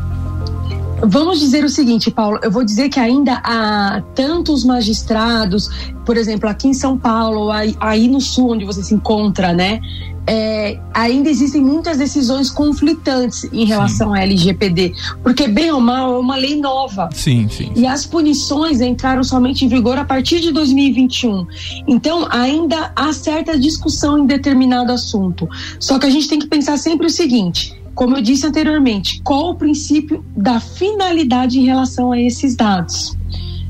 Vamos 1.03 1.41
dizer 1.41 1.65
o 1.65 1.69
seguinte, 1.69 2.11
Paulo, 2.11 2.39
eu 2.43 2.51
vou 2.51 2.65
dizer 2.65 2.89
que 2.89 2.99
ainda 2.99 3.35
há 3.45 4.03
tantos 4.15 4.65
magistrados, 4.65 5.69
por 6.07 6.17
exemplo, 6.17 6.49
aqui 6.49 6.69
em 6.69 6.75
São 6.75 6.97
Paulo, 6.97 7.51
aí, 7.51 7.77
aí 7.79 8.09
no 8.09 8.21
sul, 8.21 8.53
onde 8.53 8.65
você 8.65 8.83
se 8.83 8.95
encontra, 8.95 9.53
né? 9.53 9.81
É, 10.29 10.81
ainda 10.93 11.31
existem 11.31 11.63
muitas 11.63 11.99
decisões 11.99 12.51
conflitantes 12.51 13.45
em 13.53 13.65
relação 13.65 14.13
sim. 14.13 14.19
à 14.19 14.23
LGPD, 14.23 14.93
porque 15.23 15.47
bem 15.47 15.71
ou 15.71 15.81
mal 15.81 16.15
é 16.15 16.19
uma 16.19 16.35
lei 16.35 16.61
nova. 16.61 17.09
Sim, 17.15 17.49
sim. 17.49 17.71
E 17.77 17.87
as 17.87 18.05
punições 18.05 18.81
entraram 18.81 19.23
somente 19.23 19.65
em 19.65 19.69
vigor 19.69 19.97
a 19.99 20.05
partir 20.05 20.41
de 20.41 20.51
2021. 20.51 21.47
Então, 21.87 22.27
ainda 22.31 22.91
há 22.97 23.13
certa 23.13 23.57
discussão 23.57 24.19
em 24.19 24.27
determinado 24.27 24.91
assunto. 24.91 25.49
Só 25.79 25.97
que 25.97 26.07
a 26.07 26.11
gente 26.11 26.27
tem 26.27 26.41
que 26.41 26.49
pensar 26.49 26.77
sempre 26.77 27.07
o 27.07 27.11
seguinte: 27.11 27.77
como 27.97 28.15
eu 28.15 28.23
disse 28.23 28.47
anteriormente, 28.47 29.23
qual 29.25 29.51
o 29.51 29.55
princípio 29.55 30.23
da 30.37 30.61
finalidade 30.61 31.59
em 31.59 31.65
relação 31.65 32.13
a 32.13 32.21
esses 32.21 32.55
dados? 32.55 33.17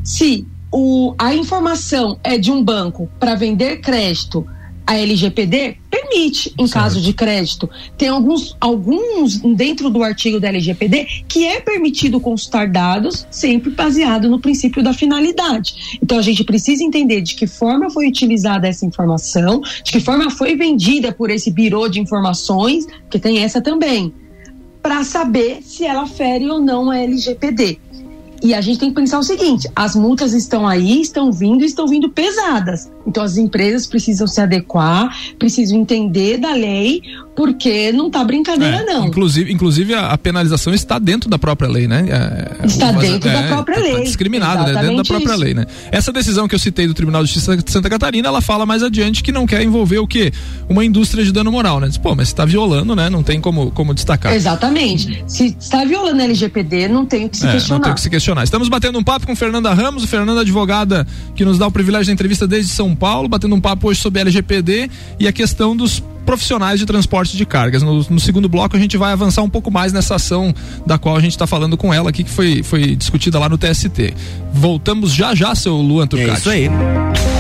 Se 0.03 0.45
o, 0.71 1.15
a 1.17 1.33
informação 1.33 2.19
é 2.25 2.37
de 2.37 2.51
um 2.51 2.63
banco 2.63 3.09
para 3.21 3.37
vender 3.37 3.81
crédito, 3.81 4.45
a 4.87 4.97
LGPD 4.97 5.79
permite 5.91 6.55
em 6.57 6.67
certo. 6.67 6.73
caso 6.73 7.01
de 7.01 7.13
crédito. 7.13 7.69
Tem 7.99 8.09
alguns, 8.09 8.57
alguns 8.61 9.39
dentro 9.39 9.91
do 9.91 10.03
artigo 10.03 10.39
da 10.39 10.49
LGPD 10.49 11.07
que 11.29 11.45
é 11.45 11.61
permitido 11.61 12.21
consultar 12.21 12.69
dados, 12.69 13.27
sempre 13.31 13.71
baseado 13.71 14.29
no 14.29 14.41
princípio 14.41 14.83
da 14.83 14.93
finalidade. 14.93 15.99
Então 16.01 16.19
a 16.19 16.23
gente 16.23 16.45
precisa 16.45 16.85
entender 16.85 17.21
de 17.21 17.35
que 17.35 17.47
forma 17.47 17.91
foi 17.91 18.07
utilizada 18.07 18.69
essa 18.69 18.87
informação, 18.87 19.61
de 19.61 19.91
que 19.91 20.01
forma 20.01 20.31
foi 20.31 20.55
vendida 20.55 21.11
por 21.11 21.31
esse 21.31 21.51
birô 21.51 21.89
de 21.89 22.01
informações, 22.01 22.87
que 23.11 23.19
tem 23.19 23.39
essa 23.39 23.61
também, 23.61 24.15
para 24.83 25.03
saber 25.03 25.63
se 25.63 25.85
ela 25.85 26.07
fere 26.07 26.49
ou 26.49 26.61
não 26.61 26.91
a 26.91 26.99
LGPD. 26.99 27.81
E 28.43 28.55
a 28.55 28.61
gente 28.61 28.79
tem 28.79 28.91
que 28.91 28.95
pensar 28.95 29.19
o 29.19 29.23
seguinte: 29.23 29.69
as 29.75 29.97
multas 29.97 30.33
estão 30.33 30.69
aí, 30.69 31.01
estão 31.01 31.33
vindo 31.33 31.63
e 31.63 31.67
estão 31.67 31.89
vindo 31.89 32.11
pesadas. 32.11 32.89
Então 33.07 33.23
as 33.23 33.37
empresas 33.37 33.87
precisam 33.87 34.27
se 34.27 34.41
adequar, 34.41 35.17
precisam 35.39 35.79
entender 35.79 36.39
da 36.39 36.53
lei, 36.53 37.03
porque 37.37 37.93
não 37.93 38.11
tá 38.11 38.25
brincadeira, 38.25 38.79
é, 38.79 38.85
não. 38.85 39.07
Inclusive, 39.07 39.53
inclusive 39.53 39.95
a, 39.95 40.09
a, 40.09 40.19
penalização 40.19 40.75
está 40.75 40.99
dentro 40.99 41.29
da 41.31 41.39
própria 41.39 41.69
lei, 41.69 41.87
né? 41.87 42.07
É, 42.09 42.67
está 42.67 42.91
o, 42.91 42.99
dentro 42.99 43.29
é, 43.29 43.33
da 43.33 43.49
própria 43.49 43.77
tá, 43.77 43.83
lei. 43.83 43.95
Tá 43.95 44.01
discriminada, 44.01 44.73
né? 44.73 44.81
Dentro 44.81 44.97
da 44.97 45.05
própria 45.05 45.33
isso. 45.33 45.43
lei, 45.43 45.55
né? 45.55 45.67
Essa 45.93 46.13
decisão 46.13 46.49
que 46.49 46.55
eu 46.55 46.59
citei 46.59 46.87
do 46.87 46.95
Tribunal 46.95 47.23
de 47.23 47.29
Justiça 47.31 47.57
de 47.57 47.71
Santa 47.71 47.89
Catarina, 47.89 48.27
ela 48.29 48.41
fala 48.41 48.67
mais 48.67 48.83
adiante 48.83 49.23
que 49.23 49.31
não 49.31 49.47
quer 49.47 49.63
envolver 49.63 49.99
o 49.99 50.07
quê? 50.07 50.33
Uma 50.69 50.85
indústria 50.85 51.25
de 51.25 51.31
dano 51.31 51.53
moral, 51.53 51.79
né? 51.79 51.89
Diz, 51.89 51.99
pô, 51.99 52.15
mas 52.15 52.29
está 52.29 52.45
violando, 52.45 52.97
né? 52.97 53.09
Não 53.09 53.23
tem 53.23 53.41
como, 53.41 53.71
como 53.71 53.95
destacar. 53.95 54.35
Exatamente. 54.35 55.23
Se 55.27 55.55
está 55.59 55.85
violando 55.85 56.21
a 56.23 56.25
LGPD, 56.25 56.89
não 56.89 57.05
tem 57.05 57.27
o 57.27 57.29
que 57.29 57.37
se 57.37 57.47
é, 57.47 57.53
questionar. 57.53 57.79
Não 57.79 57.83
tem 57.85 57.93
o 57.93 57.95
que 57.95 58.01
se 58.01 58.11
questionar. 58.11 58.45
Estamos 58.45 58.69
batendo 58.69 58.99
um 58.99 59.05
papo 59.05 59.27
com 59.27 59.37
Fernanda 59.37 59.73
Ramos, 59.75 60.05
Fernanda 60.07 60.41
advogada 60.41 61.07
que 61.35 61.45
nos 61.45 61.59
dá 61.59 61.67
o 61.67 61.71
privilégio 61.71 62.07
da 62.07 62.13
entrevista 62.13 62.47
desde 62.47 62.73
São 62.73 62.96
Paulo, 62.97 63.29
batendo 63.29 63.55
um 63.55 63.61
papo 63.61 63.89
hoje 63.89 64.01
sobre 64.01 64.21
LGPD 64.21 64.91
e 65.21 65.29
a 65.29 65.33
questão 65.33 65.77
dos 65.77 66.03
profissionais 66.27 66.81
de 66.81 66.85
transporte 66.85 67.37
de 67.37 67.47
cargas. 67.47 67.83
No, 67.83 68.05
no, 68.11 68.21
segundo 68.21 68.49
bloco 68.49 68.77
a 68.77 68.81
gente 68.81 68.97
vai 68.97 69.13
avançar 69.13 69.43
um 69.43 69.49
pouco 69.49 69.71
mais 69.71 69.93
nessa 69.93 70.17
ação 70.17 70.53
da 70.85 70.99
qual 70.99 71.17
a 71.17 71.21
gente 71.21 71.31
está 71.31 71.47
falando 71.47 71.77
com 71.77 71.95
ela 71.95 72.11
aqui, 72.11 72.25
que 72.25 72.31
foi, 72.31 72.63
foi 72.65 72.97
discutida 72.97 73.39
lá 73.39 73.49
no 73.49 73.57
TST. 73.57 74.13
Voltamos 74.53 75.13
já 75.13 75.35
já, 75.35 75.55
seu 75.55 75.77
Luan 75.77 76.07
Turcati. 76.07 76.31
É 76.31 76.39
isso 76.39 76.51
aí. 76.51 77.36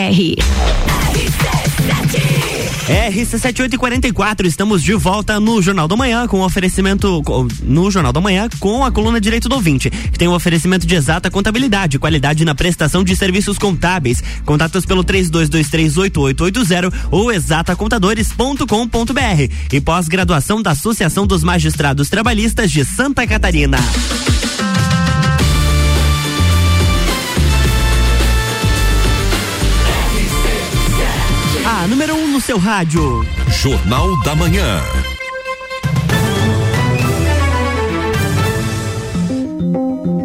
RC7844, 2.91 4.45
estamos 4.45 4.83
de 4.83 4.93
volta 4.93 5.39
no 5.39 5.61
Jornal 5.61 5.87
da 5.87 5.95
Manhã 5.95 6.27
com 6.27 6.41
oferecimento 6.41 7.23
no 7.63 7.89
Jornal 7.89 8.11
da 8.11 8.19
Manhã 8.19 8.49
com 8.59 8.83
a 8.83 8.91
coluna 8.91 9.21
Direito 9.21 9.47
do 9.47 9.55
Ouvinte, 9.55 9.89
que 9.89 10.17
tem 10.17 10.27
um 10.27 10.33
oferecimento 10.33 10.85
de 10.85 10.95
exata 10.95 11.31
contabilidade, 11.31 11.99
qualidade 11.99 12.43
na 12.43 12.53
prestação 12.53 13.03
de 13.03 13.15
serviços 13.15 13.57
contábeis. 13.57 14.21
Contatos 14.45 14.85
pelo 14.85 15.03
32238880 15.03 16.93
ou 17.11 17.31
exatacontadores.com.br 17.31 19.53
e 19.71 19.81
pós-graduação 19.81 20.61
da 20.61 20.71
Associação 20.71 21.25
dos 21.25 21.43
Magistrados 21.43 22.09
Trabalhistas 22.09 22.71
de 22.71 22.83
Santa 22.83 23.25
Catarina. 23.25 23.77
No 32.41 32.45
seu 32.45 32.57
rádio. 32.57 33.25
Jornal 33.49 34.19
da 34.23 34.35
Manhã. 34.35 34.81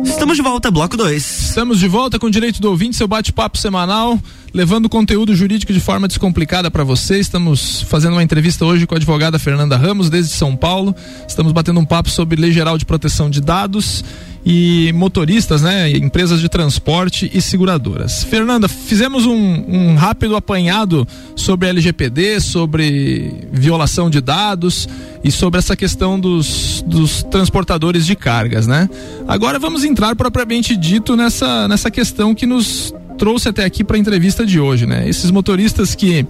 Estamos 0.04 0.36
de 0.36 0.42
volta, 0.42 0.70
bloco 0.70 0.96
2. 0.96 1.45
Estamos 1.56 1.78
de 1.78 1.88
volta 1.88 2.18
com 2.18 2.26
o 2.26 2.30
direito 2.30 2.60
do 2.60 2.68
ouvinte, 2.68 2.96
seu 2.96 3.08
bate-papo 3.08 3.56
semanal, 3.56 4.20
levando 4.52 4.90
conteúdo 4.90 5.34
jurídico 5.34 5.72
de 5.72 5.80
forma 5.80 6.06
descomplicada 6.06 6.70
para 6.70 6.84
você. 6.84 7.18
Estamos 7.18 7.80
fazendo 7.80 8.12
uma 8.12 8.22
entrevista 8.22 8.62
hoje 8.62 8.86
com 8.86 8.94
a 8.94 8.98
advogada 8.98 9.38
Fernanda 9.38 9.74
Ramos, 9.74 10.10
desde 10.10 10.34
São 10.34 10.54
Paulo. 10.54 10.94
Estamos 11.26 11.52
batendo 11.52 11.80
um 11.80 11.84
papo 11.86 12.10
sobre 12.10 12.38
lei 12.38 12.52
geral 12.52 12.76
de 12.76 12.84
proteção 12.84 13.30
de 13.30 13.40
dados 13.40 14.04
e 14.48 14.92
motoristas, 14.92 15.60
né? 15.60 15.90
Empresas 15.90 16.40
de 16.40 16.48
transporte 16.48 17.28
e 17.34 17.42
seguradoras. 17.42 18.22
Fernanda, 18.22 18.68
fizemos 18.68 19.26
um, 19.26 19.34
um 19.34 19.96
rápido 19.96 20.36
apanhado 20.36 21.06
sobre 21.34 21.68
LGPD, 21.68 22.40
sobre 22.40 23.48
violação 23.50 24.08
de 24.08 24.20
dados 24.20 24.88
e 25.24 25.32
sobre 25.32 25.58
essa 25.58 25.74
questão 25.74 26.20
dos, 26.20 26.84
dos 26.86 27.24
transportadores 27.24 28.06
de 28.06 28.14
cargas, 28.14 28.68
né? 28.68 28.88
Agora 29.26 29.58
vamos 29.58 29.82
entrar 29.82 30.14
propriamente 30.14 30.76
dito 30.76 31.16
nessa, 31.16 31.45
nessa 31.68 31.90
questão 31.90 32.34
que 32.34 32.46
nos 32.46 32.94
trouxe 33.18 33.48
até 33.48 33.64
aqui 33.64 33.82
para 33.82 33.96
a 33.96 33.98
entrevista 33.98 34.44
de 34.44 34.60
hoje, 34.60 34.86
né? 34.86 35.08
Esses 35.08 35.30
motoristas 35.30 35.94
que 35.94 36.26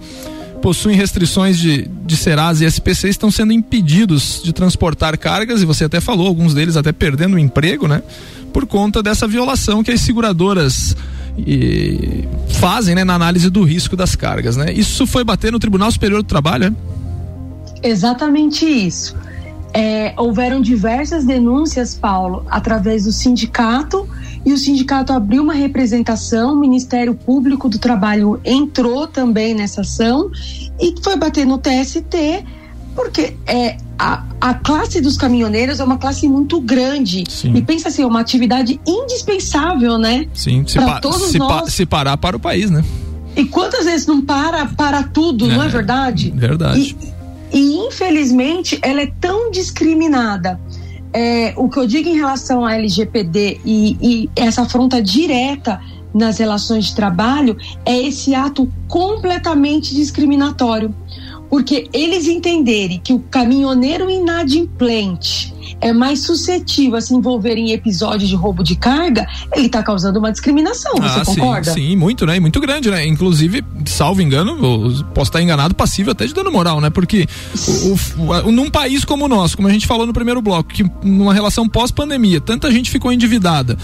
possuem 0.61 0.95
restrições 0.95 1.57
de, 1.57 1.87
de 2.05 2.17
Serasa 2.17 2.63
e 2.63 2.67
SPC 2.67 3.09
estão 3.09 3.29
sendo 3.29 3.53
impedidos 3.53 4.41
de 4.43 4.51
transportar 4.51 5.17
cargas, 5.17 5.61
e 5.61 5.65
você 5.65 5.85
até 5.85 6.01
falou, 6.01 6.27
alguns 6.27 6.53
deles 6.53 6.75
até 6.75 6.91
perdendo 6.91 7.35
o 7.35 7.39
emprego, 7.39 7.87
né? 7.87 8.01
Por 8.51 8.65
conta 8.65 9.03
dessa 9.03 9.27
violação 9.27 9.83
que 9.83 9.91
as 9.91 10.01
seguradoras 10.01 10.95
e, 11.37 12.23
fazem 12.59 12.95
né, 12.95 13.03
na 13.03 13.13
análise 13.13 13.49
do 13.49 13.63
risco 13.63 13.95
das 13.95 14.15
cargas, 14.15 14.57
né? 14.57 14.71
Isso 14.71 15.05
foi 15.05 15.23
bater 15.23 15.51
no 15.51 15.59
Tribunal 15.59 15.91
Superior 15.91 16.23
do 16.23 16.27
Trabalho, 16.27 16.71
né? 16.71 16.75
Exatamente 17.83 18.65
isso. 18.65 19.15
É, 19.79 20.13
houveram 20.17 20.59
diversas 20.59 21.23
denúncias, 21.23 21.93
Paulo, 21.93 22.43
através 22.49 23.03
do 23.03 23.11
sindicato 23.11 24.09
e 24.43 24.53
o 24.53 24.57
sindicato 24.57 25.13
abriu 25.13 25.43
uma 25.43 25.53
representação, 25.53 26.53
o 26.53 26.55
Ministério 26.55 27.13
Público 27.13 27.69
do 27.69 27.77
Trabalho 27.77 28.39
entrou 28.45 29.05
também 29.05 29.53
nessa 29.53 29.81
ação 29.81 30.31
e 30.79 30.95
foi 31.03 31.15
bater 31.15 31.45
no 31.45 31.57
TST, 31.57 32.43
porque 32.95 33.35
é, 33.45 33.77
a, 33.99 34.23
a 34.39 34.53
classe 34.55 35.01
dos 35.01 35.17
caminhoneiros 35.17 35.79
é 35.79 35.83
uma 35.83 35.97
classe 35.97 36.27
muito 36.27 36.59
grande. 36.59 37.25
Sim. 37.29 37.53
E 37.55 37.61
pensa 37.61 37.89
assim, 37.89 38.01
é 38.01 38.05
uma 38.07 38.21
atividade 38.21 38.79
indispensável, 38.87 39.97
né? 39.97 40.27
Sim, 40.33 40.63
se, 40.65 40.79
pa 40.79 40.99
todos 41.01 41.29
se, 41.29 41.37
nós. 41.37 41.61
Pa 41.61 41.69
se 41.69 41.85
parar 41.85 42.17
para 42.17 42.35
o 42.35 42.39
país, 42.39 42.71
né? 42.71 42.83
E 43.35 43.45
quantas 43.45 43.85
vezes 43.85 44.07
não 44.07 44.21
para 44.21 44.65
para 44.65 45.03
tudo, 45.03 45.45
é, 45.45 45.55
não 45.55 45.61
é 45.61 45.67
verdade? 45.67 46.31
Verdade. 46.35 46.95
E, 46.99 47.16
e 47.51 47.77
infelizmente 47.77 48.79
ela 48.81 49.01
é 49.01 49.11
tão 49.19 49.51
discriminada 49.51 50.59
é, 51.13 51.53
o 51.55 51.69
que 51.69 51.79
eu 51.79 51.87
digo 51.87 52.09
em 52.09 52.15
relação 52.15 52.65
à 52.65 52.75
LGPD 52.75 53.61
e, 53.65 53.97
e 54.01 54.29
essa 54.35 54.63
afronta 54.63 55.01
direta 55.01 55.79
nas 56.13 56.37
relações 56.37 56.85
de 56.85 56.95
trabalho 56.95 57.57
é 57.85 57.97
esse 57.97 58.33
ato 58.33 58.71
completamente 58.87 59.93
discriminatório. 59.93 60.93
Porque 61.49 61.87
eles 61.93 62.27
entenderem 62.27 62.99
que 62.99 63.13
o 63.13 63.19
caminhoneiro 63.19 64.09
inadimplente 64.09 65.53
é 65.79 65.93
mais 65.93 66.23
suscetível 66.23 66.97
a 66.97 67.01
se 67.01 67.13
envolver 67.13 67.55
em 67.55 67.71
episódios 67.71 68.29
de 68.29 68.35
roubo 68.35 68.63
de 68.63 68.75
carga, 68.75 69.27
ele 69.53 69.67
está 69.67 69.83
causando 69.83 70.19
uma 70.19 70.31
discriminação. 70.31 70.93
Você 70.95 71.19
ah, 71.19 71.25
concorda? 71.25 71.71
Sim, 71.71 71.89
sim, 71.89 71.95
muito, 71.95 72.25
né? 72.25 72.39
Muito 72.39 72.59
grande, 72.59 72.89
né? 72.89 73.05
Inclusive, 73.05 73.63
salvo 73.85 74.21
engano, 74.21 74.55
posso 75.13 75.29
estar 75.29 75.41
enganado, 75.41 75.75
passível 75.75 76.11
até 76.11 76.25
de 76.25 76.33
dano 76.33 76.51
moral, 76.51 76.81
né? 76.81 76.89
Porque 76.89 77.27
o, 78.15 78.47
o, 78.47 78.51
num 78.51 78.69
país 78.69 79.05
como 79.05 79.25
o 79.25 79.27
nosso, 79.27 79.55
como 79.55 79.67
a 79.67 79.71
gente 79.71 79.85
falou 79.85 80.05
no 80.05 80.13
primeiro 80.13 80.41
bloco, 80.41 80.69
que 80.69 80.83
numa 81.03 81.33
relação 81.33 81.67
pós-pandemia, 81.67 82.41
tanta 82.41 82.71
gente 82.71 82.89
ficou 82.89 83.11
endividada 83.11 83.77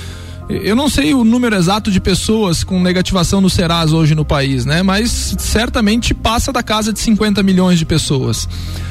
eu 0.50 0.76
não 0.76 0.90
sei 0.90 1.14
o 1.14 1.24
número 1.24 1.56
exato 1.56 1.90
de 1.90 2.00
pessoas 2.00 2.64
com 2.64 2.80
negativação 2.80 3.40
no 3.40 3.50
Serasa 3.50 3.96
hoje 3.96 4.14
no 4.14 4.26
país, 4.26 4.66
né? 4.66 4.84
Mas 4.84 5.36
certamente 5.40 6.14
passa 6.14 6.52
da 6.52 6.62
casa 6.62 6.92
de 6.92 7.00
50 7.00 7.42
milhões 7.44 7.80
de 7.80 7.86
pessoas. 7.86 8.48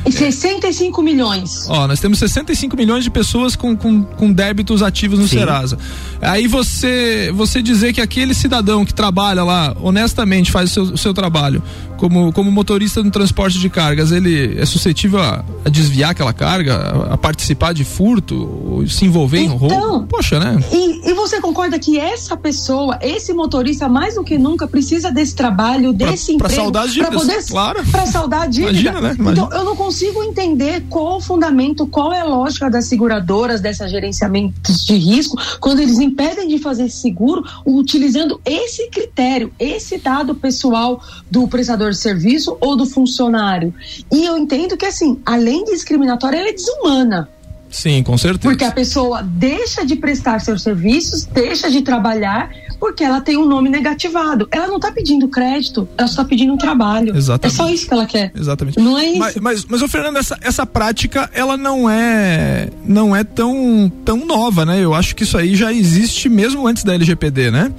E 0.07 0.11
65 0.11 1.01
é. 1.01 1.05
milhões. 1.05 1.67
Ó, 1.69 1.87
nós 1.87 2.01
temos 2.01 2.19
65 2.19 2.77
milhões 2.77 3.05
de 3.05 3.11
pessoas 3.11 3.55
com, 3.55 3.77
com, 3.77 4.03
com 4.03 4.33
débitos 4.33 4.83
ativos 4.83 5.19
no 5.19 5.29
Sim. 5.29 5.39
Serasa. 5.39 5.79
Aí 6.21 6.47
você, 6.47 7.31
você 7.35 7.63
dizer 7.63 7.93
que 7.93 8.01
aquele 8.01 8.35
cidadão 8.35 8.85
que 8.85 8.95
trabalha 8.95 9.45
lá, 9.45 9.77
honestamente, 9.81 10.51
faz 10.51 10.71
o 10.71 10.73
seu, 10.73 10.83
o 10.85 10.99
seu 10.99 11.15
trabalho, 11.15 11.63
como, 12.03 12.33
como 12.33 12.51
motorista 12.51 13.01
no 13.01 13.13
transporte 13.13 13.61
de 13.61 13.71
cargas, 13.71 14.11
ele 14.11 14.59
é 14.59 14.67
suscetível 14.67 15.21
a, 15.21 15.45
a 15.65 15.69
desviar 15.69 16.11
aquela 16.11 16.33
carga, 16.33 16.75
a, 16.75 17.15
a, 17.15 17.17
participar 17.17 17.73
de 17.73 17.85
furto, 17.85 18.85
se 18.89 19.05
envolver 19.05 19.39
então, 19.39 19.55
em 19.55 19.59
roubo? 19.59 20.07
Poxa, 20.09 20.41
né? 20.41 20.59
E, 20.73 21.11
e, 21.11 21.15
você 21.15 21.41
concorda 21.43 21.79
que 21.79 21.99
essa 21.99 22.37
pessoa, 22.37 22.99
esse 23.03 23.35
motorista, 23.35 23.89
mais 23.89 24.15
do 24.15 24.23
que 24.23 24.39
nunca, 24.39 24.67
precisa 24.67 25.11
desse 25.11 25.35
trabalho, 25.35 25.93
desse 25.93 26.37
pra, 26.39 26.47
emprego, 26.47 26.73
para 26.73 27.11
poder 27.11 27.45
claro. 27.45 27.85
para 27.91 28.07
saudar 28.07 28.43
a 28.43 28.47
dívida? 28.47 28.71
Imagina, 28.71 29.01
né? 29.01 29.17
Imagina. 29.19 29.47
Então, 29.47 29.59
eu 29.59 29.65
não 29.65 29.77
consigo 29.77 30.23
entender 30.23 30.85
qual 30.89 31.17
o 31.17 31.21
fundamento, 31.21 31.87
qual 31.87 32.13
é 32.13 32.21
a 32.21 32.25
lógica 32.25 32.71
das 32.71 32.87
seguradoras, 32.87 33.61
dessa 33.61 33.89
gerenciamento 33.89 34.73
de 34.73 34.95
risco, 34.95 35.37
quando 35.61 35.81
eles 35.81 35.99
impedem 35.99 36.47
de 36.47 36.59
fazer 36.59 36.89
seguro 36.89 37.45
utilizando 37.67 38.41
esse 38.45 38.89
critério, 38.89 39.53
esse 39.59 39.99
dado 39.99 40.35
pessoal 40.35 41.03
do 41.31 41.49
prestador 41.49 41.91
de 41.91 41.99
serviço 41.99 42.57
ou 42.61 42.77
do 42.77 42.87
funcionário. 42.87 43.75
E 44.13 44.25
eu 44.25 44.39
entendo 44.39 44.77
que, 44.77 44.87
assim, 44.87 45.21
além 45.27 45.65
de 45.65 45.73
discriminatória, 45.73 46.39
ela 46.39 46.49
é 46.49 46.53
desumana. 46.53 47.29
Sim, 47.73 48.03
com 48.03 48.17
certeza. 48.19 48.49
Porque 48.49 48.65
a 48.65 48.71
pessoa 48.71 49.23
deixa 49.23 49.85
de 49.85 49.97
prestar 49.97 50.39
seus 50.41 50.63
serviços, 50.63 51.25
deixa 51.25 51.71
de 51.71 51.81
trabalhar, 51.81 52.51
porque 52.79 53.03
ela 53.03 53.21
tem 53.21 53.37
um 53.39 53.47
nome 53.47 53.71
negativado. 53.71 54.47
Ela 54.51 54.67
não 54.67 54.77
está 54.77 54.93
pedindo 54.93 55.27
crédito, 55.27 55.89
ela 55.97 56.07
só 56.07 56.21
está 56.21 56.25
pedindo 56.25 56.53
um 56.53 56.59
trabalho. 56.59 57.17
Exatamente. 57.17 57.55
É 57.55 57.57
só 57.57 57.71
isso 57.71 57.87
que 57.87 57.95
ela 57.95 58.07
quer. 58.07 58.31
Exatamente. 58.37 58.79
Não 58.79 58.99
é 58.99 59.07
isso. 59.07 59.19
Mas, 59.19 59.37
mas, 59.37 59.65
mas 59.65 59.91
Fernando, 59.91 60.19
essa, 60.19 60.39
essa 60.43 60.67
prática, 60.67 61.31
ela 61.33 61.57
não 61.57 61.89
é 61.89 62.69
não 62.85 63.17
é 63.17 63.25
tão, 63.25 63.91
tão 64.05 64.27
nova, 64.27 64.67
né? 64.67 64.85
Eu 64.85 64.93
acho 64.93 65.17
que 65.17 65.23
isso 65.23 65.39
aí 65.39 65.57
já 65.57 65.73
existe 65.73 66.29
mesmo 66.29 66.67
antes 66.67 66.85
da 66.85 66.95
LGPD, 66.95 67.51
né? 67.51 67.73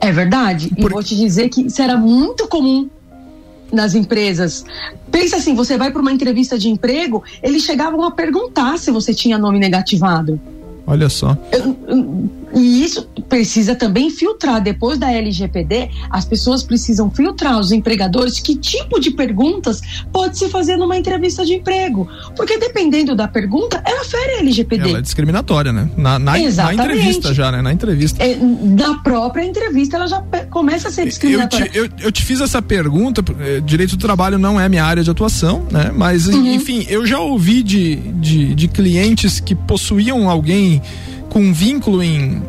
É 0.00 0.10
verdade. 0.10 0.70
Por... 0.70 0.90
E 0.90 0.94
vou 0.94 1.02
te 1.02 1.14
dizer 1.16 1.50
que 1.50 1.66
isso 1.66 1.82
era 1.82 1.96
muito 1.96 2.48
comum 2.48 2.88
nas 3.72 3.94
empresas. 3.94 4.64
Pensa 5.10 5.36
assim, 5.36 5.54
você 5.54 5.76
vai 5.76 5.90
para 5.90 6.00
uma 6.00 6.12
entrevista 6.12 6.58
de 6.58 6.68
emprego, 6.68 7.22
eles 7.42 7.62
chegavam 7.62 8.04
a 8.04 8.10
perguntar 8.10 8.78
se 8.78 8.90
você 8.90 9.14
tinha 9.14 9.38
nome 9.38 9.58
negativado. 9.58 10.40
Olha 10.86 11.08
só. 11.08 11.36
E 12.54 12.82
isso 12.82 13.08
precisa 13.28 13.74
também 13.74 14.10
filtrar. 14.10 14.62
Depois 14.62 14.98
da 14.98 15.12
LGPD, 15.12 15.90
as 16.10 16.24
pessoas 16.24 16.62
precisam 16.62 17.10
filtrar 17.10 17.58
os 17.58 17.72
empregadores 17.72 18.40
que 18.40 18.56
tipo 18.56 19.00
de 19.00 19.10
perguntas 19.10 19.80
pode 20.12 20.38
se 20.38 20.48
fazer 20.48 20.76
numa 20.76 20.96
entrevista 20.96 21.44
de 21.44 21.54
emprego. 21.54 22.08
Porque 22.36 22.58
dependendo 22.58 23.14
da 23.14 23.28
pergunta, 23.28 23.82
ela 23.84 24.04
fere 24.04 24.34
a 24.34 24.38
LGPD. 24.40 24.88
Ela 24.88 24.98
é 24.98 25.02
discriminatória, 25.02 25.72
né? 25.72 25.90
Na, 25.96 26.18
na, 26.18 26.32
na 26.38 26.74
entrevista 26.74 27.34
já, 27.34 27.52
né? 27.52 27.62
Na 27.62 27.72
entrevista. 27.72 28.22
É, 28.22 28.36
na 28.36 28.98
própria 28.98 29.44
entrevista, 29.44 29.96
ela 29.96 30.06
já 30.06 30.22
começa 30.50 30.88
a 30.88 30.90
ser 30.90 31.06
discriminatória. 31.06 31.70
Eu 31.74 31.88
te, 31.88 31.96
eu, 32.00 32.06
eu 32.06 32.12
te 32.12 32.24
fiz 32.24 32.40
essa 32.40 32.60
pergunta, 32.62 33.22
eh, 33.40 33.60
direito 33.60 33.96
do 33.96 34.00
trabalho 34.00 34.38
não 34.38 34.60
é 34.60 34.68
minha 34.68 34.84
área 34.84 35.02
de 35.02 35.10
atuação, 35.10 35.66
né? 35.70 35.92
Mas, 35.94 36.26
uhum. 36.26 36.46
enfim, 36.46 36.86
eu 36.88 37.06
já 37.06 37.20
ouvi 37.20 37.62
de, 37.62 37.96
de, 37.96 38.54
de 38.54 38.68
clientes 38.68 39.40
que 39.40 39.54
possuíam 39.54 40.28
alguém 40.28 40.80
com 41.28 41.52
vínculo 41.52 42.02
em 42.02 42.42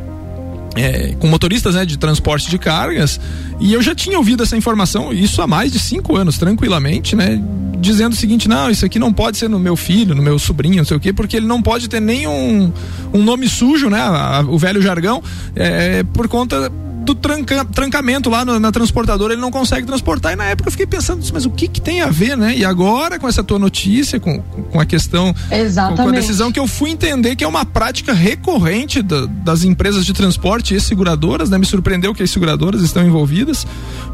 é, 0.75 1.15
com 1.19 1.27
motoristas 1.27 1.75
né, 1.75 1.85
de 1.85 1.97
transporte 1.97 2.49
de 2.49 2.57
cargas 2.57 3.19
e 3.59 3.73
eu 3.73 3.81
já 3.81 3.95
tinha 3.95 4.17
ouvido 4.17 4.43
essa 4.43 4.55
informação 4.55 5.11
isso 5.11 5.41
há 5.41 5.47
mais 5.47 5.71
de 5.71 5.79
cinco 5.79 6.15
anos 6.15 6.37
tranquilamente 6.37 7.15
né 7.15 7.41
dizendo 7.79 8.13
o 8.13 8.15
seguinte 8.15 8.47
não 8.47 8.69
isso 8.69 8.85
aqui 8.85 8.99
não 8.99 9.11
pode 9.11 9.37
ser 9.37 9.49
no 9.49 9.59
meu 9.59 9.75
filho 9.75 10.13
no 10.13 10.21
meu 10.21 10.37
sobrinho 10.37 10.77
não 10.77 10.85
sei 10.85 10.97
o 10.97 10.99
quê 10.99 11.11
porque 11.11 11.37
ele 11.37 11.47
não 11.47 11.61
pode 11.61 11.87
ter 11.87 11.99
nenhum 11.99 12.71
um 13.13 13.23
nome 13.23 13.49
sujo 13.49 13.89
né 13.89 14.01
o 14.47 14.57
velho 14.57 14.81
jargão 14.81 15.23
é, 15.55 16.03
por 16.03 16.27
conta 16.27 16.71
do 17.09 17.15
tranca, 17.15 17.65
trancamento 17.65 18.29
lá 18.29 18.45
no, 18.45 18.59
na 18.59 18.71
transportadora, 18.71 19.33
ele 19.33 19.41
não 19.41 19.51
consegue 19.51 19.85
transportar. 19.85 20.33
E 20.33 20.35
na 20.35 20.45
época 20.45 20.67
eu 20.67 20.71
fiquei 20.71 20.85
pensando, 20.85 21.25
mas 21.33 21.45
o 21.45 21.49
que, 21.49 21.67
que 21.67 21.81
tem 21.81 22.01
a 22.01 22.07
ver, 22.07 22.37
né? 22.37 22.55
E 22.55 22.63
agora, 22.63 23.17
com 23.19 23.27
essa 23.27 23.43
tua 23.43 23.57
notícia, 23.57 24.19
com, 24.19 24.41
com 24.41 24.79
a 24.79 24.85
questão, 24.85 25.33
Exatamente. 25.51 26.03
com 26.03 26.09
a 26.09 26.11
decisão 26.11 26.51
que 26.51 26.59
eu 26.59 26.67
fui 26.67 26.91
entender 26.91 27.35
que 27.35 27.43
é 27.43 27.47
uma 27.47 27.65
prática 27.65 28.13
recorrente 28.13 29.01
da, 29.01 29.25
das 29.25 29.63
empresas 29.63 30.05
de 30.05 30.13
transporte 30.13 30.75
e 30.75 30.79
seguradoras, 30.79 31.49
né? 31.49 31.57
Me 31.57 31.65
surpreendeu 31.65 32.13
que 32.13 32.23
as 32.23 32.29
seguradoras 32.29 32.81
estão 32.81 33.05
envolvidas, 33.05 33.65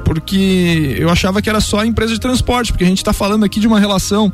porque 0.03 0.95
eu 0.97 1.09
achava 1.09 1.41
que 1.41 1.49
era 1.49 1.59
só 1.59 1.79
a 1.79 1.85
empresa 1.85 2.13
de 2.13 2.19
transporte, 2.19 2.71
porque 2.71 2.83
a 2.83 2.87
gente 2.87 2.99
está 2.99 3.13
falando 3.13 3.43
aqui 3.43 3.59
de 3.59 3.67
uma 3.67 3.79
relação 3.79 4.31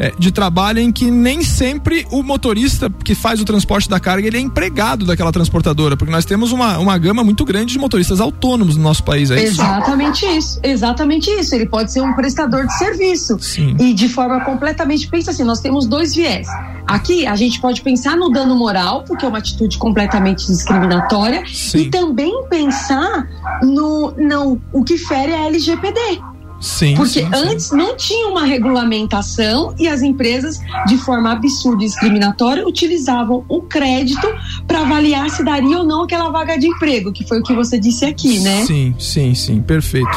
é, 0.00 0.14
de 0.18 0.32
trabalho 0.32 0.80
em 0.80 0.90
que 0.90 1.10
nem 1.10 1.42
sempre 1.42 2.06
o 2.10 2.22
motorista 2.22 2.90
que 3.04 3.14
faz 3.14 3.38
o 3.38 3.44
transporte 3.44 3.86
da 3.86 4.00
carga 4.00 4.26
ele 4.26 4.38
é 4.38 4.40
empregado 4.40 5.04
daquela 5.04 5.30
transportadora, 5.30 5.94
porque 5.94 6.10
nós 6.10 6.24
temos 6.24 6.52
uma, 6.52 6.78
uma 6.78 6.96
gama 6.96 7.22
muito 7.22 7.44
grande 7.44 7.74
de 7.74 7.78
motoristas 7.78 8.18
autônomos 8.18 8.78
no 8.78 8.82
nosso 8.82 9.04
país. 9.04 9.30
É 9.30 9.44
isso? 9.44 9.60
Exatamente 9.60 10.24
isso, 10.24 10.60
exatamente 10.62 11.30
isso. 11.30 11.54
Ele 11.54 11.66
pode 11.66 11.92
ser 11.92 12.00
um 12.00 12.14
prestador 12.14 12.66
de 12.66 12.78
serviço 12.78 13.38
Sim. 13.38 13.76
e 13.78 13.92
de 13.92 14.08
forma 14.08 14.40
completamente 14.40 15.06
pensa 15.06 15.32
assim. 15.32 15.44
Nós 15.44 15.60
temos 15.60 15.86
dois 15.86 16.14
viés. 16.14 16.48
Aqui 16.86 17.26
a 17.26 17.36
gente 17.36 17.60
pode 17.60 17.82
pensar 17.82 18.16
no 18.16 18.30
dano 18.30 18.56
moral, 18.56 19.04
porque 19.04 19.26
é 19.26 19.28
uma 19.28 19.38
atitude 19.38 19.76
completamente 19.76 20.46
discriminatória, 20.46 21.44
Sim. 21.46 21.78
e 21.78 21.90
também 21.90 22.44
pensar 22.48 23.28
no, 23.62 24.12
no 24.12 24.58
o 24.72 24.82
que 24.82 24.96
fere 24.96 25.34
a 25.34 25.46
LGPD. 25.46 26.29
Sim. 26.60 26.94
Porque 26.94 27.20
sim, 27.20 27.26
sim. 27.26 27.30
antes 27.32 27.70
não 27.70 27.96
tinha 27.96 28.28
uma 28.28 28.44
regulamentação 28.44 29.74
e 29.78 29.88
as 29.88 30.02
empresas, 30.02 30.60
de 30.86 30.98
forma 30.98 31.32
absurda 31.32 31.82
e 31.82 31.86
discriminatória, 31.86 32.66
utilizavam 32.66 33.44
o 33.48 33.62
crédito 33.62 34.26
para 34.66 34.82
avaliar 34.82 35.30
se 35.30 35.42
daria 35.42 35.78
ou 35.78 35.84
não 35.84 36.04
aquela 36.04 36.28
vaga 36.28 36.58
de 36.58 36.66
emprego, 36.66 37.12
que 37.12 37.26
foi 37.26 37.40
o 37.40 37.42
que 37.42 37.54
você 37.54 37.78
disse 37.78 38.04
aqui, 38.04 38.40
né? 38.40 38.64
Sim, 38.66 38.94
sim, 38.98 39.34
sim, 39.34 39.62
perfeito. 39.62 40.10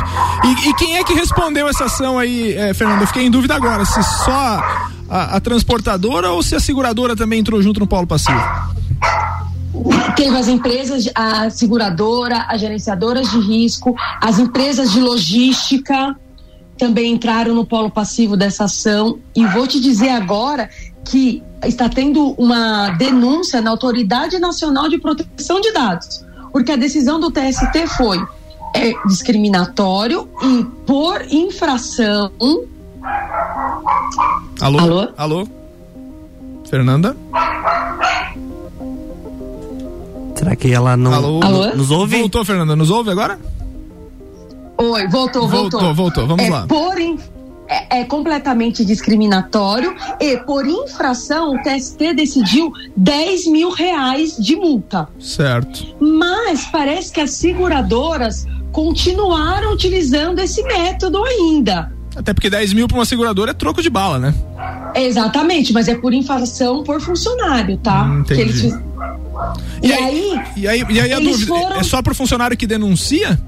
E, 0.43 0.69
e 0.69 0.73
quem 0.75 0.97
é 0.97 1.03
que 1.03 1.13
respondeu 1.13 1.67
essa 1.69 1.85
ação 1.85 2.19
aí, 2.19 2.53
eh, 2.53 2.73
Fernando? 2.73 3.01
Eu 3.01 3.07
fiquei 3.07 3.23
em 3.23 3.31
dúvida 3.31 3.55
agora, 3.55 3.85
se 3.85 4.03
só 4.03 4.61
a, 5.09 5.37
a 5.37 5.39
transportadora 5.39 6.31
ou 6.31 6.43
se 6.43 6.55
a 6.55 6.59
seguradora 6.59 7.15
também 7.15 7.39
entrou 7.39 7.61
junto 7.61 7.79
no 7.79 7.87
polo 7.87 8.05
passivo. 8.05 8.41
Teve 10.15 10.37
as 10.37 10.47
empresas, 10.47 11.09
a 11.15 11.49
seguradora, 11.49 12.45
as 12.49 12.59
gerenciadoras 12.59 13.31
de 13.31 13.39
risco, 13.39 13.95
as 14.21 14.37
empresas 14.39 14.91
de 14.91 14.99
logística 14.99 16.15
também 16.77 17.13
entraram 17.13 17.53
no 17.53 17.65
polo 17.65 17.89
passivo 17.89 18.35
dessa 18.35 18.65
ação. 18.65 19.19
E 19.35 19.45
vou 19.45 19.67
te 19.67 19.79
dizer 19.79 20.09
agora 20.09 20.69
que 21.05 21.43
está 21.65 21.89
tendo 21.89 22.31
uma 22.37 22.89
denúncia 22.91 23.61
na 23.61 23.69
Autoridade 23.71 24.39
Nacional 24.39 24.89
de 24.89 24.97
Proteção 24.97 25.61
de 25.61 25.71
Dados, 25.71 26.25
porque 26.51 26.71
a 26.71 26.75
decisão 26.75 27.19
do 27.19 27.31
TST 27.31 27.87
foi 27.97 28.21
é, 28.75 28.93
discriminatório 29.07 30.27
e 30.41 30.63
por 30.85 31.21
infração. 31.29 32.31
Alô? 34.61 34.79
Alô? 34.79 35.09
Alô? 35.17 35.47
Fernanda? 36.69 37.15
Será 40.35 40.55
que 40.55 40.73
ela 40.73 40.97
não 40.97 41.13
Alô? 41.13 41.39
Alô? 41.43 41.75
nos 41.75 41.91
ouve? 41.91 42.19
Voltou, 42.19 42.43
Fernanda? 42.43 42.75
Nos 42.75 42.89
ouve 42.89 43.11
agora? 43.11 43.39
Oi, 44.77 45.07
voltou, 45.07 45.47
voltou. 45.47 45.79
Voltou, 45.79 45.93
voltou. 45.93 46.27
Vamos 46.27 46.45
é 46.45 46.49
lá. 46.49 46.65
Por 46.67 46.99
in- 46.99 47.17
é, 47.67 47.99
é 47.99 48.03
completamente 48.03 48.83
discriminatório 48.83 49.95
e 50.19 50.37
por 50.37 50.67
infração 50.67 51.55
o 51.55 51.61
TST 51.63 52.13
decidiu 52.13 52.71
10 52.95 53.47
mil 53.47 53.69
reais 53.71 54.35
de 54.37 54.55
multa. 54.55 55.07
Certo. 55.19 55.95
Mas 55.99 56.65
parece 56.65 57.11
que 57.13 57.21
as 57.21 57.31
seguradoras 57.31 58.45
continuaram 58.71 59.71
utilizando 59.73 60.39
esse 60.39 60.61
método 60.63 61.23
ainda. 61.23 61.91
Até 62.15 62.33
porque 62.33 62.49
10 62.49 62.73
mil 62.73 62.87
para 62.87 62.97
uma 62.97 63.05
seguradora 63.05 63.51
é 63.51 63.53
troco 63.53 63.81
de 63.81 63.89
bala, 63.89 64.19
né? 64.19 64.33
Exatamente, 64.95 65.73
mas 65.73 65.87
é 65.87 65.95
por 65.95 66.13
infração 66.13 66.83
por 66.83 66.99
funcionário, 67.01 67.77
tá? 67.77 68.03
Hum, 68.03 68.23
Que 68.23 68.33
entendi. 68.33 68.67
eles 68.67 68.73
E, 69.81 69.87
E 69.87 69.93
aí, 69.93 70.03
aí, 70.03 70.41
e 70.57 70.67
aí, 70.67 70.85
e 70.89 70.99
aí 71.01 71.13
a 71.13 71.19
dúvida, 71.19 71.47
foram- 71.47 71.75
é 71.77 71.83
só 71.83 72.01
pro 72.01 72.13
funcionário 72.13 72.55
que 72.55 72.67
denuncia? 72.67 73.39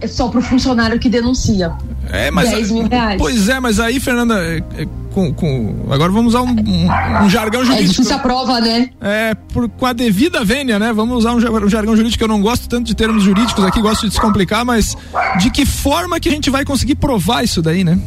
É 0.00 0.06
só 0.06 0.28
pro 0.28 0.40
funcionário 0.40 0.98
que 0.98 1.08
denuncia. 1.08 1.72
É, 2.10 2.30
mas 2.30 2.50
10 2.50 2.70
mil 2.70 2.88
reais. 2.88 3.20
Pois 3.20 3.48
é, 3.48 3.60
mas 3.60 3.78
aí, 3.80 3.98
Fernanda, 4.00 4.34
é, 4.42 4.58
é, 4.82 4.86
com, 5.12 5.32
com- 5.34 5.86
agora 5.90 6.10
vamos 6.12 6.34
usar 6.34 6.42
um, 6.42 6.50
um- 6.50 7.24
um 7.24 7.28
jargão 7.30 7.62
É 7.62 7.64
jurídico. 7.64 7.90
difícil 7.90 8.14
a 8.16 8.18
prova, 8.18 8.60
né? 8.60 8.90
É, 9.00 9.34
por, 9.52 9.68
com 9.68 9.84
a 9.86 9.92
devida 9.92 10.44
vênia, 10.44 10.78
né? 10.78 10.92
Vamos 10.92 11.18
usar 11.18 11.32
um, 11.32 11.36
um 11.64 11.68
jargão 11.68 11.96
jurídico. 11.96 12.22
Eu 12.24 12.28
não 12.28 12.40
gosto 12.40 12.68
tanto 12.68 12.86
de 12.86 12.94
termos 12.94 13.22
jurídicos 13.24 13.64
aqui, 13.64 13.80
gosto 13.82 14.02
de 14.02 14.10
descomplicar, 14.10 14.64
mas 14.64 14.96
de 15.38 15.50
que 15.50 15.66
forma 15.66 16.18
que 16.20 16.28
a 16.28 16.32
gente 16.32 16.48
vai 16.50 16.64
conseguir 16.64 16.94
provar 16.94 17.42
isso 17.44 17.60
daí, 17.60 17.82
né? 17.84 17.98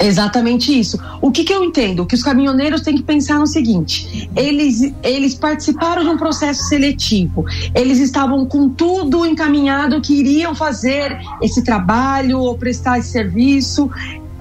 Exatamente 0.00 0.76
isso. 0.78 0.98
O 1.20 1.30
que, 1.30 1.44
que 1.44 1.52
eu 1.52 1.64
entendo? 1.64 2.04
Que 2.06 2.14
os 2.14 2.22
caminhoneiros 2.22 2.80
têm 2.82 2.96
que 2.96 3.02
pensar 3.02 3.38
no 3.38 3.46
seguinte: 3.46 4.28
eles, 4.36 4.92
eles 5.02 5.34
participaram 5.34 6.02
de 6.02 6.08
um 6.10 6.16
processo 6.16 6.64
seletivo, 6.64 7.44
eles 7.74 7.98
estavam 7.98 8.44
com 8.46 8.68
tudo 8.68 9.24
encaminhado 9.26 10.00
que 10.00 10.14
iriam 10.14 10.54
fazer 10.54 11.18
esse 11.42 11.62
trabalho 11.62 12.38
ou 12.40 12.56
prestar 12.56 12.98
esse 12.98 13.10
serviço. 13.10 13.90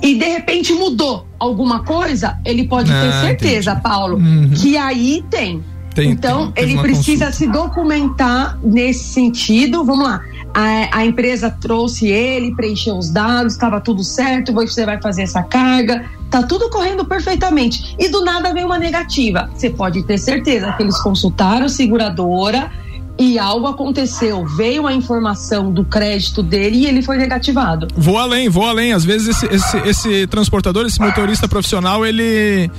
E 0.02 0.14
de 0.14 0.26
repente 0.26 0.74
mudou 0.74 1.26
alguma 1.40 1.84
coisa, 1.84 2.38
ele 2.46 2.68
pode 2.68 2.92
Ah, 2.92 3.02
ter 3.02 3.28
certeza, 3.28 3.72
entendi. 3.72 3.84
Paulo, 3.84 4.18
Uhum. 4.18 4.52
que 4.56 4.78
aí 4.78 5.24
tem. 5.30 5.64
Tem- 5.96 6.12
então, 6.12 6.52
tem- 6.52 6.64
ele 6.66 6.78
precisa 6.80 7.26
consulta. 7.26 7.32
se 7.32 7.48
documentar 7.48 8.60
nesse 8.64 9.06
sentido. 9.06 9.84
Vamos 9.84 10.06
lá. 10.08 10.22
A, 10.60 11.02
a 11.02 11.06
empresa 11.06 11.52
trouxe 11.52 12.08
ele, 12.08 12.56
preencheu 12.56 12.98
os 12.98 13.12
dados, 13.12 13.54
estava 13.54 13.80
tudo 13.80 14.04
certo, 14.04 14.52
você 14.52 14.88
vai 14.88 15.00
fazer 15.00 15.22
essa 15.22 15.44
carga, 15.44 16.06
tá 16.32 16.42
tudo 16.42 16.68
correndo 16.72 17.06
perfeitamente. 17.06 17.96
E 18.00 18.10
do 18.10 18.26
nada 18.26 18.52
vem 18.52 18.66
uma 18.66 18.80
negativa. 18.80 19.52
Você 19.54 19.70
pode 19.70 20.02
ter 20.02 20.18
certeza 20.18 20.74
que 20.74 20.82
eles 20.82 21.00
consultaram 21.00 21.68
a 21.68 21.70
seguradora 21.70 22.72
e 23.20 23.38
algo 23.38 23.68
aconteceu. 23.68 24.48
Veio 24.48 24.88
a 24.88 24.94
informação 24.94 25.72
do 25.72 25.86
crédito 25.86 26.42
dele 26.42 26.78
e 26.78 26.86
ele 26.88 27.04
foi 27.04 27.18
negativado. 27.18 27.88
Vou 27.96 28.18
além, 28.18 28.50
vou 28.50 28.66
além. 28.66 28.94
Às 28.94 29.06
vezes 29.06 29.28
esse, 29.28 29.46
esse, 29.54 29.78
esse 29.88 30.26
transportador, 30.26 30.88
esse 30.88 31.00
motorista 31.00 31.48
profissional, 31.48 32.04
ele 32.04 32.72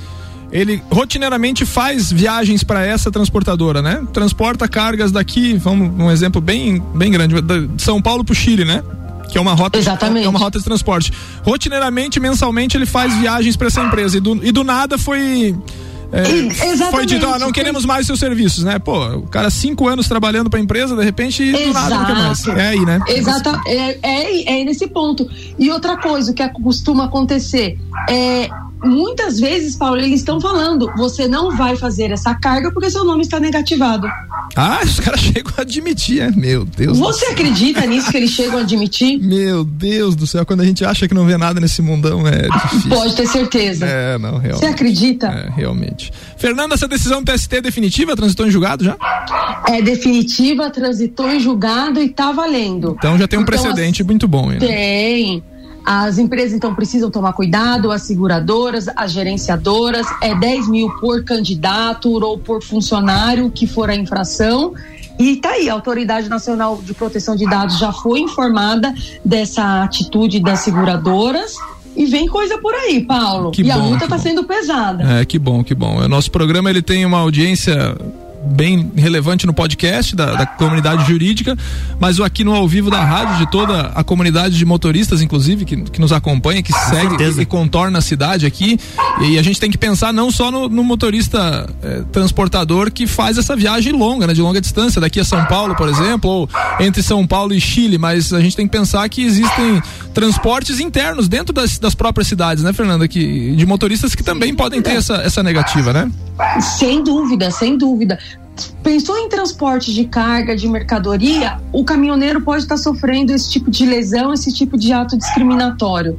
ele 0.50 0.82
rotineiramente 0.90 1.66
faz 1.66 2.10
viagens 2.10 2.64
para 2.64 2.84
essa 2.84 3.10
transportadora, 3.10 3.82
né? 3.82 4.02
Transporta 4.12 4.66
cargas 4.66 5.12
daqui, 5.12 5.56
vamos 5.56 5.90
um 5.98 6.10
exemplo 6.10 6.40
bem 6.40 6.82
bem 6.94 7.10
grande, 7.10 7.40
de 7.40 7.82
São 7.82 8.00
Paulo 8.00 8.24
para 8.24 8.32
o 8.32 8.36
Chile, 8.36 8.64
né? 8.64 8.82
Que 9.30 9.36
é 9.36 9.40
uma 9.40 9.52
rota, 9.52 9.78
Exatamente. 9.78 10.24
é 10.24 10.28
uma 10.28 10.38
rota 10.38 10.58
de 10.58 10.64
transporte. 10.64 11.12
Rotineiramente, 11.42 12.18
mensalmente, 12.18 12.76
ele 12.76 12.86
faz 12.86 13.14
viagens 13.16 13.56
para 13.56 13.66
essa 13.66 13.82
empresa 13.82 14.16
e 14.16 14.20
do, 14.20 14.42
e 14.42 14.50
do 14.50 14.64
nada 14.64 14.96
foi 14.96 15.54
é, 16.10 16.76
foi 16.90 17.04
dito, 17.04 17.26
ah, 17.26 17.38
não 17.38 17.52
queremos 17.52 17.84
mais 17.84 18.06
seus 18.06 18.18
serviços, 18.18 18.64
né? 18.64 18.78
Pô, 18.78 19.16
o 19.16 19.26
cara 19.26 19.50
cinco 19.50 19.86
anos 19.86 20.08
trabalhando 20.08 20.48
para 20.48 20.58
a 20.58 20.62
empresa, 20.62 20.96
de 20.96 21.04
repente, 21.04 21.52
do 21.52 21.72
nada 21.72 21.94
não 21.94 22.06
quer 22.06 22.14
mais. 22.14 22.40
Exato. 22.40 22.58
É 22.58 22.68
aí, 22.68 22.80
né? 22.80 23.00
Exata, 23.08 23.60
é, 23.66 23.98
é, 24.02 24.60
é 24.60 24.64
nesse 24.64 24.86
ponto. 24.86 25.28
E 25.58 25.70
outra 25.70 25.96
coisa 25.98 26.32
que 26.32 26.46
costuma 26.50 27.04
acontecer 27.04 27.78
é. 28.08 28.48
Muitas 28.84 29.40
vezes, 29.40 29.76
Paulo, 29.76 29.98
eles 30.00 30.20
estão 30.20 30.40
falando: 30.40 30.90
você 30.96 31.26
não 31.26 31.56
vai 31.56 31.76
fazer 31.76 32.10
essa 32.10 32.34
carga 32.34 32.70
porque 32.72 32.90
seu 32.90 33.04
nome 33.04 33.22
está 33.22 33.38
negativado. 33.40 34.06
Ah, 34.56 34.80
os 34.84 35.00
caras 35.00 35.20
chegam 35.20 35.52
a 35.56 35.62
admitir, 35.62 36.20
é? 36.20 36.30
Meu 36.30 36.64
Deus. 36.64 36.98
do 36.98 37.04
Você 37.04 37.26
acredita 37.26 37.84
nisso 37.86 38.10
que 38.10 38.16
eles 38.16 38.30
chegam 38.30 38.58
a 38.58 38.62
admitir? 38.62 39.18
Meu 39.22 39.64
Deus 39.64 40.14
do 40.16 40.26
céu, 40.26 40.44
quando 40.46 40.60
a 40.60 40.64
gente 40.64 40.84
acha 40.84 41.06
que 41.08 41.14
não 41.14 41.24
vê 41.26 41.36
nada 41.36 41.60
nesse 41.60 41.82
mundão, 41.82 42.26
é 42.26 42.48
difícil. 42.48 42.90
Pode 42.90 43.14
ter 43.16 43.26
certeza. 43.26 43.86
É, 43.86 44.18
não, 44.18 44.34
Você 44.40 44.46
realmente. 44.48 44.66
acredita? 44.66 45.26
É, 45.26 45.50
realmente. 45.54 46.12
Fernanda, 46.36 46.74
essa 46.74 46.88
decisão 46.88 47.22
do 47.22 47.32
TST 47.32 47.56
é 47.56 47.60
definitiva? 47.60 48.14
Transitou 48.16 48.46
em 48.46 48.50
julgado 48.50 48.84
já? 48.84 48.96
É 49.68 49.82
definitiva, 49.82 50.70
transitou 50.70 51.30
em 51.30 51.40
julgado 51.40 52.00
e 52.00 52.08
tá 52.08 52.32
valendo. 52.32 52.94
Então 52.98 53.18
já 53.18 53.26
tem 53.28 53.38
um 53.38 53.42
Então, 53.42 53.54
precedente 53.60 54.02
muito 54.04 54.26
bom. 54.28 54.52
Hein, 54.52 54.58
né? 54.60 54.66
Tem. 54.66 55.42
As 55.90 56.18
empresas 56.18 56.52
então 56.52 56.74
precisam 56.74 57.10
tomar 57.10 57.32
cuidado, 57.32 57.90
as 57.90 58.02
seguradoras, 58.02 58.88
as 58.94 59.10
gerenciadoras, 59.10 60.06
é 60.20 60.34
10 60.34 60.68
mil 60.68 60.90
por 61.00 61.24
candidato 61.24 62.10
ou 62.10 62.36
por 62.36 62.62
funcionário 62.62 63.50
que 63.50 63.66
for 63.66 63.88
a 63.88 63.96
infração. 63.96 64.74
E 65.18 65.36
tá 65.36 65.52
aí, 65.52 65.70
a 65.70 65.72
Autoridade 65.72 66.28
Nacional 66.28 66.78
de 66.84 66.92
Proteção 66.92 67.34
de 67.34 67.46
Dados 67.46 67.78
já 67.78 67.90
foi 67.90 68.20
informada 68.20 68.92
dessa 69.24 69.82
atitude 69.82 70.40
das 70.40 70.60
seguradoras 70.60 71.54
e 71.96 72.04
vem 72.04 72.28
coisa 72.28 72.58
por 72.58 72.74
aí, 72.74 73.02
Paulo. 73.02 73.50
Que 73.50 73.62
e 73.62 73.70
a 73.70 73.78
bom, 73.78 73.84
multa 73.84 74.04
que 74.04 74.10
tá 74.10 74.16
bom. 74.18 74.22
sendo 74.22 74.44
pesada. 74.44 75.20
É, 75.20 75.24
que 75.24 75.38
bom, 75.38 75.64
que 75.64 75.74
bom. 75.74 76.02
O 76.02 76.06
nosso 76.06 76.30
programa 76.30 76.68
ele 76.68 76.82
tem 76.82 77.06
uma 77.06 77.20
audiência 77.20 77.96
bem 78.48 78.90
relevante 78.96 79.46
no 79.46 79.52
podcast 79.52 80.14
da, 80.16 80.34
da 80.34 80.46
comunidade 80.46 81.06
jurídica, 81.06 81.56
mas 82.00 82.18
o 82.18 82.24
aqui 82.24 82.44
no 82.44 82.54
ao 82.54 82.66
vivo 82.66 82.90
da 82.90 83.04
rádio 83.04 83.36
de 83.36 83.50
toda 83.50 83.92
a 83.94 84.02
comunidade 84.02 84.56
de 84.56 84.64
motoristas, 84.64 85.22
inclusive, 85.22 85.64
que, 85.64 85.76
que 85.82 86.00
nos 86.00 86.12
acompanha, 86.12 86.62
que 86.62 86.72
segue 86.72 87.10
certeza. 87.10 87.42
e, 87.42 87.46
contorna 87.46 87.98
a 87.98 88.02
cidade 88.02 88.46
aqui. 88.46 88.78
E 89.20 89.38
a 89.38 89.42
gente 89.42 89.60
tem 89.60 89.70
que 89.70 89.78
pensar 89.78 90.12
não 90.12 90.30
só 90.30 90.50
no, 90.50 90.68
no 90.68 90.84
motorista 90.84 91.68
eh, 91.82 92.02
transportador 92.12 92.90
que 92.90 93.06
faz 93.06 93.38
essa 93.38 93.56
viagem 93.56 93.92
longa, 93.92 94.26
né, 94.26 94.32
de 94.32 94.40
longa 94.40 94.60
distância, 94.60 95.00
daqui 95.00 95.20
a 95.20 95.24
São 95.24 95.44
Paulo, 95.46 95.74
por 95.74 95.88
exemplo, 95.88 96.30
ou 96.30 96.50
entre 96.80 97.02
São 97.02 97.26
Paulo 97.26 97.54
e 97.54 97.60
Chile, 97.60 97.98
mas 97.98 98.32
a 98.32 98.40
gente 98.40 98.56
tem 98.56 98.66
que 98.66 98.72
pensar 98.72 99.08
que 99.08 99.22
existem 99.22 99.82
transportes 100.14 100.80
internos 100.80 101.28
dentro 101.28 101.52
das, 101.52 101.78
das 101.78 101.94
próprias 101.94 102.28
cidades, 102.28 102.62
né, 102.62 102.72
Fernanda? 102.72 103.06
Que, 103.06 103.54
de 103.54 103.66
motoristas 103.66 104.14
que 104.14 104.22
também 104.22 104.54
podem 104.54 104.80
ter 104.82 104.92
essa, 104.92 105.16
essa 105.16 105.42
negativa, 105.42 105.92
né? 105.92 106.10
Sem 106.60 107.02
dúvida, 107.02 107.50
sem 107.50 107.76
dúvida. 107.76 108.18
Pensou 108.82 109.16
em 109.18 109.28
transporte 109.28 109.92
de 109.92 110.04
carga, 110.04 110.56
de 110.56 110.68
mercadoria, 110.68 111.60
o 111.72 111.84
caminhoneiro 111.84 112.40
pode 112.40 112.64
estar 112.64 112.76
sofrendo 112.76 113.32
esse 113.32 113.50
tipo 113.50 113.70
de 113.70 113.86
lesão, 113.86 114.32
esse 114.32 114.52
tipo 114.52 114.76
de 114.76 114.92
ato 114.92 115.16
discriminatório. 115.16 116.18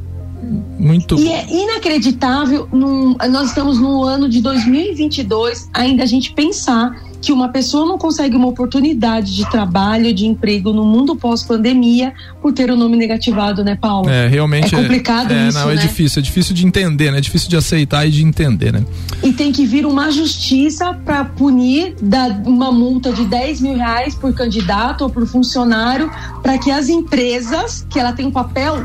Muito. 0.79 1.19
E 1.19 1.29
é 1.29 1.45
inacreditável, 1.51 2.67
num, 2.71 3.15
nós 3.29 3.49
estamos 3.49 3.77
no 3.79 4.03
ano 4.03 4.29
de 4.29 4.41
2022, 4.41 5.69
ainda 5.73 6.03
a 6.03 6.05
gente 6.05 6.33
pensar 6.33 6.95
que 7.21 7.31
uma 7.31 7.49
pessoa 7.49 7.85
não 7.85 7.97
consegue 7.97 8.35
uma 8.35 8.47
oportunidade 8.47 9.35
de 9.35 9.49
trabalho, 9.49 10.13
de 10.13 10.25
emprego 10.25 10.71
no 10.71 10.85
mundo 10.85 11.15
pós-pandemia 11.15 12.13
por 12.41 12.53
ter 12.53 12.71
o 12.71 12.75
nome 12.75 12.95
negativado, 12.95 13.63
né, 13.63 13.75
Paulo? 13.75 14.09
É, 14.09 14.27
realmente 14.27 14.73
é 14.73 14.81
complicado 14.81 15.31
é, 15.31 15.47
isso, 15.47 15.57
não, 15.57 15.69
é 15.69 15.75
né? 15.75 15.81
difícil, 15.81 16.19
é 16.19 16.23
difícil 16.23 16.55
de 16.55 16.65
entender, 16.65 17.11
né? 17.11 17.17
É 17.17 17.21
difícil 17.21 17.49
de 17.49 17.57
aceitar 17.57 18.07
e 18.07 18.11
de 18.11 18.23
entender, 18.23 18.71
né? 18.71 18.85
E 19.21 19.33
tem 19.33 19.51
que 19.51 19.65
vir 19.65 19.85
uma 19.85 20.11
justiça 20.11 20.93
para 20.93 21.25
punir 21.25 21.95
da, 22.01 22.27
uma 22.45 22.71
multa 22.71 23.11
de 23.11 23.25
10 23.25 23.61
mil 23.61 23.75
reais 23.75 24.15
por 24.15 24.33
candidato 24.33 25.03
ou 25.03 25.09
por 25.09 25.27
funcionário, 25.27 26.09
para 26.41 26.57
que 26.57 26.71
as 26.71 26.89
empresas, 26.89 27.85
que 27.89 27.99
ela 27.99 28.13
tem 28.13 28.25
um 28.25 28.31
papel 28.31 28.77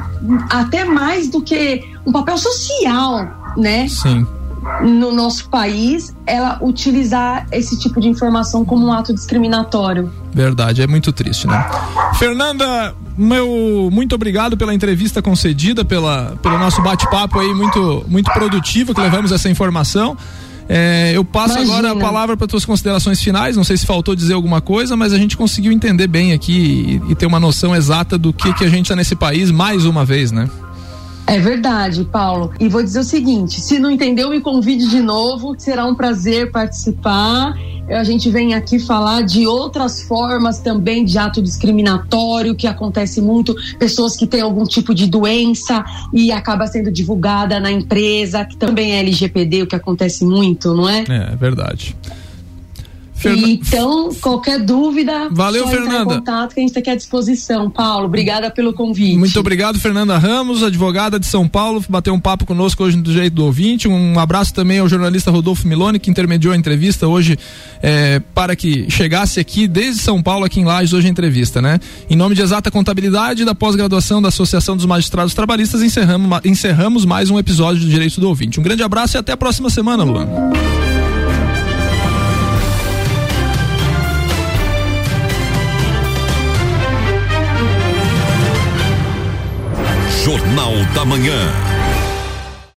até 0.51 0.85
mais 0.85 1.29
do 1.29 1.41
que 1.41 1.83
um 2.07 2.13
papel 2.13 2.37
social, 2.37 3.55
né? 3.57 3.89
Sim. 3.89 4.27
No 4.83 5.13
nosso 5.13 5.49
país, 5.49 6.15
ela 6.27 6.59
utilizar 6.63 7.47
esse 7.53 7.79
tipo 7.79 8.01
de 8.01 8.09
informação 8.09 8.65
como 8.65 8.87
um 8.87 8.93
ato 8.93 9.13
discriminatório. 9.13 10.13
Verdade, 10.33 10.83
é 10.83 10.87
muito 10.87 11.13
triste, 11.13 11.47
né? 11.47 11.67
Fernanda, 12.15 12.95
meu 13.17 13.89
muito 13.93 14.15
obrigado 14.15 14.57
pela 14.57 14.75
entrevista 14.75 15.23
concedida, 15.23 15.85
pela, 15.85 16.37
pelo 16.43 16.59
nosso 16.59 16.83
bate-papo 16.83 17.39
aí 17.39 17.53
muito, 17.55 18.05
muito 18.09 18.33
produtivo 18.33 18.95
que 18.95 19.01
levamos 19.01 19.33
essa 19.33 19.49
informação. 19.49 20.17
É, 20.69 21.13
eu 21.15 21.25
passo 21.25 21.59
Imagina. 21.59 21.77
agora 21.77 21.93
a 21.93 21.97
palavra 21.97 22.37
para 22.37 22.47
tuas 22.47 22.65
considerações 22.65 23.23
finais. 23.23 23.57
Não 23.57 23.65
sei 23.65 23.77
se 23.77 23.85
faltou 23.85 24.15
dizer 24.15 24.35
alguma 24.35 24.61
coisa, 24.61 24.97
mas 24.97 25.13
a 25.13 25.19
gente 25.19 25.37
conseguiu 25.37 25.71
entender 25.73 26.07
bem 26.07 26.33
aqui 26.33 27.01
e, 27.07 27.13
e 27.13 27.15
ter 27.15 27.27
uma 27.27 27.39
noção 27.39 27.77
exata 27.77 28.17
do 28.17 28.33
que, 28.33 28.53
que 28.55 28.65
a 28.65 28.69
gente 28.69 28.87
está 28.87 28.97
nesse 28.97 29.15
país 29.15 29.51
mais 29.51 29.85
uma 29.85 30.05
vez, 30.05 30.33
né? 30.33 30.49
É 31.27 31.39
verdade, 31.39 32.05
Paulo. 32.05 32.53
E 32.61 32.69
vou 32.69 32.83
dizer 32.83 33.01
o 33.01 33.05
seguinte: 33.05 33.61
se 33.61 33.79
não 33.79 33.91
entendeu, 33.91 34.31
me 34.31 34.41
convide 34.41 34.89
de 34.89 35.01
novo. 35.01 35.55
Será 35.59 35.87
um 35.87 35.95
prazer 35.95 36.51
participar. 36.51 37.55
A 37.89 38.03
gente 38.03 38.31
vem 38.31 38.55
aqui 38.55 38.79
falar 38.79 39.23
de 39.23 39.47
outras 39.47 40.03
formas 40.03 40.59
também 40.59 41.05
de 41.05 41.19
ato 41.19 41.43
discriminatório 41.43 42.55
que 42.55 42.67
acontece 42.67 43.21
muito, 43.21 43.55
pessoas 43.79 44.17
que 44.17 44.27
têm 44.27 44.41
algum 44.41 44.65
tipo 44.65 44.95
de 44.95 45.07
doença 45.07 45.85
e 46.11 46.33
acaba 46.33 46.67
sendo 46.67 46.91
divulgada 46.91 47.61
na 47.61 47.71
empresa, 47.71 48.43
que 48.45 48.57
também 48.57 48.93
é 48.93 49.01
LGPD, 49.01 49.65
o 49.65 49.67
que 49.67 49.77
acontece 49.77 50.25
muito, 50.25 50.73
não 50.73 50.89
é? 50.89 51.05
É, 51.07 51.33
é 51.35 51.37
verdade. 51.37 51.95
Fernan... 53.25 53.49
Então, 53.49 54.15
qualquer 54.21 54.61
dúvida, 54.61 55.29
Valeu, 55.31 55.67
Fernanda. 55.69 56.17
contato 56.17 56.55
que 56.55 56.61
a 56.61 56.63
gente 56.63 56.71
está 56.71 56.81
aqui 56.81 56.91
à 56.91 56.97
disposição. 56.97 57.71
Paulo, 57.71 58.07
obrigada 58.07 58.51
pelo 58.51 58.73
convite. 58.73 59.17
Muito 59.17 59.39
obrigado, 59.39 59.79
Fernanda 59.79 60.17
Ramos, 60.19 60.63
advogada 60.63 61.19
de 61.19 61.27
São 61.27 61.49
Paulo, 61.49 61.85
bateu 61.89 62.15
um 62.15 62.21
papo 62.21 62.47
conosco 62.47 62.85
hoje 62.85 62.97
no 62.97 63.03
Direito 63.03 63.35
do 63.35 63.45
Ouvinte. 63.45 63.89
Um 63.89 64.19
abraço 64.19 64.53
também 64.55 64.79
ao 64.79 64.89
jornalista 64.89 65.31
Rodolfo 65.31 65.67
Milone, 65.67 65.99
que 65.99 66.11
intermediou 66.11 66.53
a 66.53 66.57
entrevista 66.57 67.09
hoje 67.09 67.39
é, 67.83 68.21
para 68.35 68.55
que 68.55 68.91
chegasse 68.91 69.41
aqui 69.41 69.67
desde 69.67 70.01
São 70.01 70.23
Paulo, 70.23 70.45
aqui 70.45 70.61
em 70.61 70.65
Lages, 70.65 70.93
hoje 70.93 71.07
a 71.07 71.11
entrevista, 71.11 71.61
né? 71.61 71.81
Em 72.09 72.17
nome 72.17 72.35
de 72.35 72.43
Exata 72.43 72.71
Contabilidade 72.71 73.45
da 73.45 73.55
pós-graduação 73.55 74.21
da 74.21 74.29
Associação 74.29 74.77
dos 74.77 74.87
Magistrados 74.87 75.35
Trabalhistas, 75.35 75.83
encerramos, 75.83 76.41
encerramos 76.45 77.05
mais 77.05 77.31
um 77.31 77.39
episódio 77.39 77.83
do 77.83 77.89
Direito 77.89 78.21
do 78.21 78.29
Ouvinte. 78.29 78.61
Um 78.61 78.63
grande 78.63 78.83
abraço 78.83 79.17
e 79.17 79.19
até 79.19 79.33
a 79.33 79.37
próxima 79.37 79.71
semana, 79.71 80.05
Luan. 80.05 80.27
Jornal 90.25 90.73
da 90.95 91.05
Manhã. 91.05 91.74